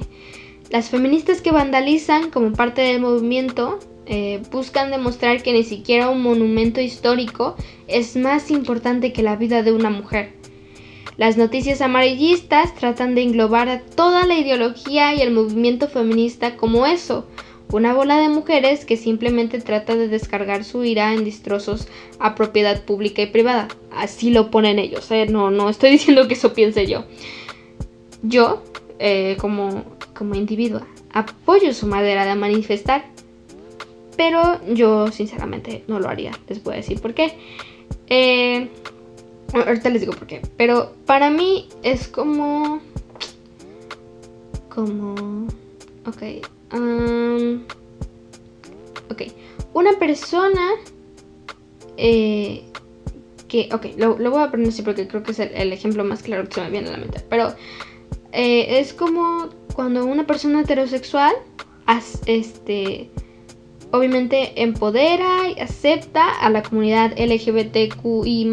Las 0.71 0.89
feministas 0.89 1.39
que 1.39 1.51
vandalizan 1.51 2.32
como 2.32 2.51
parte 2.53 2.82
del 2.82 2.99
movimiento 2.99 3.77
eh, 4.05 4.41
buscan 4.51 4.91
demostrar 4.91 5.41
que 5.43 5.53
ni 5.53 5.63
siquiera 5.63 6.09
un 6.09 6.21
monumento 6.21 6.81
histórico 6.81 7.55
es 7.87 8.15
más 8.15 8.51
importante 8.51 9.13
que 9.13 9.23
la 9.23 9.35
vida 9.35 9.63
de 9.63 9.71
una 9.71 9.89
mujer. 9.89 10.33
Las 11.17 11.37
noticias 11.37 11.81
amarillistas 11.81 12.73
tratan 12.75 13.13
de 13.13 13.21
englobar 13.21 13.69
a 13.69 13.81
toda 13.81 14.25
la 14.25 14.37
ideología 14.37 15.13
y 15.13 15.21
el 15.21 15.31
movimiento 15.31 15.87
feminista 15.87 16.57
como 16.57 16.87
eso, 16.87 17.27
una 17.71 17.93
bola 17.93 18.19
de 18.19 18.29
mujeres 18.29 18.85
que 18.85 18.97
simplemente 18.97 19.59
trata 19.59 19.95
de 19.95 20.07
descargar 20.07 20.63
su 20.63 20.83
ira 20.83 21.13
en 21.13 21.23
destrozos 21.23 21.87
a 22.19 22.35
propiedad 22.35 22.83
pública 22.83 23.21
y 23.21 23.27
privada. 23.27 23.67
Así 23.95 24.31
lo 24.31 24.51
ponen 24.51 24.79
ellos, 24.79 25.09
¿eh? 25.11 25.27
no, 25.29 25.51
no 25.51 25.69
estoy 25.69 25.89
diciendo 25.91 26.27
que 26.27 26.33
eso 26.33 26.53
piense 26.53 26.87
yo. 26.87 27.05
Yo, 28.23 28.63
eh, 28.99 29.37
como, 29.39 29.83
como 30.15 30.35
individua, 30.35 30.87
apoyo 31.11 31.73
su 31.73 31.87
manera 31.87 32.25
de 32.25 32.35
manifestar, 32.35 33.05
pero 34.15 34.60
yo 34.73 35.12
sinceramente 35.12 35.84
no 35.88 35.99
lo 35.99 36.10
haría. 36.10 36.32
Les 36.47 36.63
voy 36.63 36.73
a 36.73 36.78
decir 36.78 37.02
por 37.02 37.13
qué. 37.13 37.34
Eh, 38.08 38.69
ahorita 39.54 39.89
les 39.89 40.02
digo 40.02 40.13
por 40.13 40.28
qué. 40.28 40.41
Pero 40.58 40.93
para 41.06 41.30
mí 41.30 41.69
es 41.82 42.08
como... 42.08 42.82
Como... 44.69 45.47
Ok. 46.06 46.21
Um, 46.73 47.63
ok. 49.12 49.23
Una 49.73 49.93
persona... 49.93 50.71
Eh, 51.97 52.63
que... 53.47 53.69
Ok, 53.73 53.88
lo, 53.97 54.15
voy 54.15 54.41
a 54.41 54.52
poner 54.52 54.67
así 54.67 54.82
porque 54.82 55.08
creo 55.08 55.23
que 55.23 55.32
es 55.32 55.39
el, 55.39 55.73
ejemplo 55.73 56.04
más 56.04 56.23
claro 56.23 56.47
que 56.47 56.56
se 56.56 56.62
me 56.62 56.69
viene 56.69 56.89
a 56.89 56.91
la 56.93 56.97
mente. 56.97 57.21
Pero 57.30 57.54
eh, 58.32 58.80
es 58.80 58.93
como 58.93 59.49
cuando 59.73 60.06
una 60.06 60.26
persona 60.26 60.62
heterosexual... 60.62 61.34
este 62.26 63.10
obviamente 63.93 64.63
empodera 64.63 65.49
y 65.56 65.60
acepta 65.60 66.27
a 66.27 66.49
la 66.49 66.63
comunidad 66.63 67.13
LGBTQI 67.15 68.51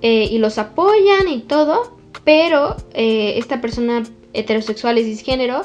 eh, 0.00 0.28
y 0.30 0.38
los 0.38 0.58
apoyan 0.58 1.26
y 1.28 1.40
todo, 1.40 1.98
pero 2.22 2.76
eh, 2.94 3.34
esta 3.36 3.60
persona 3.60 4.04
heterosexual 4.34 4.96
y 4.98 5.04
cisgénero 5.04 5.62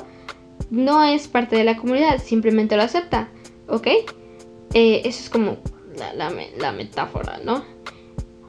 no 0.71 1.03
es 1.03 1.27
parte 1.27 1.55
de 1.55 1.65
la 1.65 1.77
comunidad, 1.77 2.19
simplemente 2.19 2.75
lo 2.75 2.81
acepta, 2.81 3.29
¿ok? 3.67 3.87
Eh, 4.73 5.01
eso 5.05 5.21
es 5.21 5.29
como 5.29 5.57
la, 6.17 6.71
metáfora, 6.71 7.39
¿no? 7.45 7.63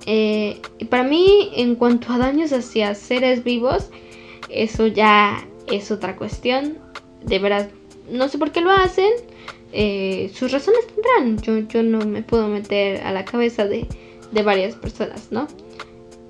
y 0.06 0.84
para 0.90 1.02
mí, 1.02 1.50
en 1.54 1.76
cuanto 1.76 2.12
a 2.12 2.18
daños 2.18 2.52
hacia 2.52 2.94
seres 2.94 3.44
vivos, 3.44 3.90
eso 4.48 4.86
ya 4.86 5.46
es 5.66 5.90
otra 5.90 6.16
cuestión. 6.16 6.78
De 7.24 7.38
verdad, 7.38 7.70
no 8.10 8.28
sé 8.28 8.36
por 8.36 8.52
qué 8.52 8.60
lo 8.60 8.70
hacen. 8.70 9.10
Eh, 9.76 10.30
sus 10.32 10.52
razones 10.52 10.86
tendrán. 10.86 11.42
Yo, 11.42 11.58
yo 11.68 11.82
no 11.82 11.98
me 12.06 12.22
puedo 12.22 12.46
meter 12.46 13.02
a 13.02 13.10
la 13.10 13.24
cabeza 13.24 13.64
de, 13.66 13.88
varias 14.44 14.76
personas, 14.76 15.32
¿no? 15.32 15.48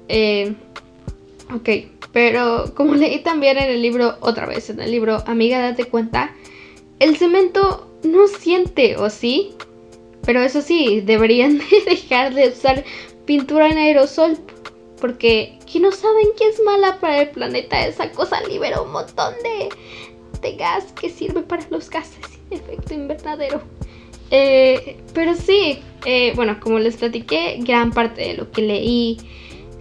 Eh, 0.09 0.55
ok, 1.55 1.69
pero 2.13 2.73
como 2.75 2.95
leí 2.95 3.23
también 3.23 3.59
en 3.59 3.71
el 3.71 3.83
libro, 3.83 4.17
otra 4.21 4.47
vez 4.47 4.71
en 4.71 4.81
el 4.81 4.91
libro 4.91 5.23
Amiga, 5.27 5.61
date 5.61 5.85
cuenta, 5.85 6.35
el 7.01 7.17
cemento 7.19 7.91
no 8.03 8.29
siente, 8.29 8.97
¿o 8.97 9.11
sí? 9.11 9.53
Pero 10.25 10.41
eso 10.41 10.63
sí, 10.63 11.03
deberían 11.03 11.59
de 11.71 11.83
dejar 11.87 12.33
de 12.33 12.49
usar 12.49 12.83
pintura 13.27 13.69
en 13.69 13.77
aerosol. 13.77 14.39
Porque 15.01 15.59
que 15.71 15.81
no 15.81 15.93
saben 15.93 16.29
que 16.39 16.49
es 16.49 16.63
mala 16.65 16.99
para 16.99 17.23
el 17.23 17.29
planeta, 17.29 17.87
esa 17.87 18.11
cosa 18.11 18.41
libera 18.49 18.81
un 18.81 18.93
montón 18.93 19.35
de, 19.43 19.69
de 20.41 20.57
gas 20.57 20.93
que 20.99 21.11
sirve 21.11 21.43
para 21.43 21.67
los 21.69 21.91
gases 21.91 22.34
efecto 22.55 22.95
invernadero. 22.95 23.63
Eh, 24.31 24.97
pero 25.13 25.35
sí, 25.35 25.79
eh, 26.05 26.33
bueno, 26.35 26.59
como 26.61 26.79
les 26.79 26.97
platiqué, 26.97 27.59
gran 27.61 27.93
parte 27.93 28.23
de 28.23 28.35
lo 28.35 28.51
que 28.51 28.63
leí 28.63 29.19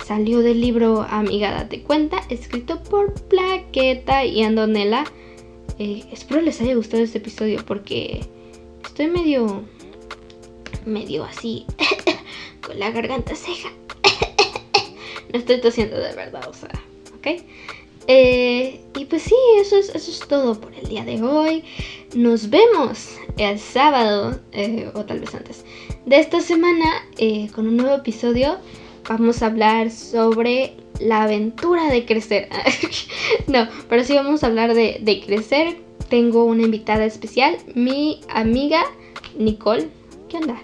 salió 0.05 0.39
del 0.39 0.59
libro 0.61 1.05
Amiga 1.09 1.51
Date 1.51 1.81
Cuenta, 1.81 2.17
escrito 2.29 2.83
por 2.83 3.13
Plaqueta 3.13 4.25
y 4.25 4.43
Andonela. 4.43 5.05
Eh, 5.79 6.03
espero 6.11 6.41
les 6.41 6.61
haya 6.61 6.75
gustado 6.75 7.03
este 7.03 7.17
episodio 7.17 7.63
porque 7.65 8.21
estoy 8.85 9.07
medio, 9.07 9.63
medio 10.85 11.23
así, 11.23 11.65
con 12.61 12.77
la 12.79 12.91
garganta 12.91 13.35
ceja. 13.35 13.69
no 15.33 15.39
estoy 15.39 15.61
tosiendo 15.61 15.97
de 15.97 16.13
verdad, 16.13 16.47
o 16.47 16.53
sea, 16.53 16.69
¿ok? 17.17 17.41
Y 18.07 19.05
pues 19.05 19.23
sí, 19.23 19.35
eso 19.59 19.77
es, 19.77 19.89
eso 19.89 20.11
es 20.11 20.19
todo 20.27 20.59
por 20.59 20.73
el 20.73 20.87
día 20.87 21.05
de 21.05 21.21
hoy. 21.21 21.63
Nos 22.15 22.49
vemos 22.49 23.17
el 23.37 23.59
sábado, 23.59 24.39
eh, 24.51 24.91
o 24.93 25.05
tal 25.05 25.19
vez 25.19 25.33
antes, 25.33 25.65
de 26.05 26.19
esta 26.19 26.41
semana 26.41 26.85
eh, 27.17 27.49
con 27.53 27.67
un 27.67 27.77
nuevo 27.77 27.95
episodio. 27.95 28.57
Vamos 29.07 29.41
a 29.41 29.47
hablar 29.47 29.91
sobre 29.91 30.73
la 30.99 31.23
aventura 31.23 31.89
de 31.89 32.05
crecer. 32.05 32.49
no, 33.47 33.67
pero 33.89 34.03
sí 34.03 34.13
vamos 34.13 34.43
a 34.43 34.47
hablar 34.47 34.73
de, 34.73 35.23
crecer. 35.25 35.77
Tengo 36.09 36.45
una 36.45 36.63
invitada 36.63 37.05
especial, 37.05 37.57
mi 37.73 38.21
amiga 38.29 38.83
Nicole. 39.37 39.89
¿Qué 40.29 40.37
onda? 40.37 40.61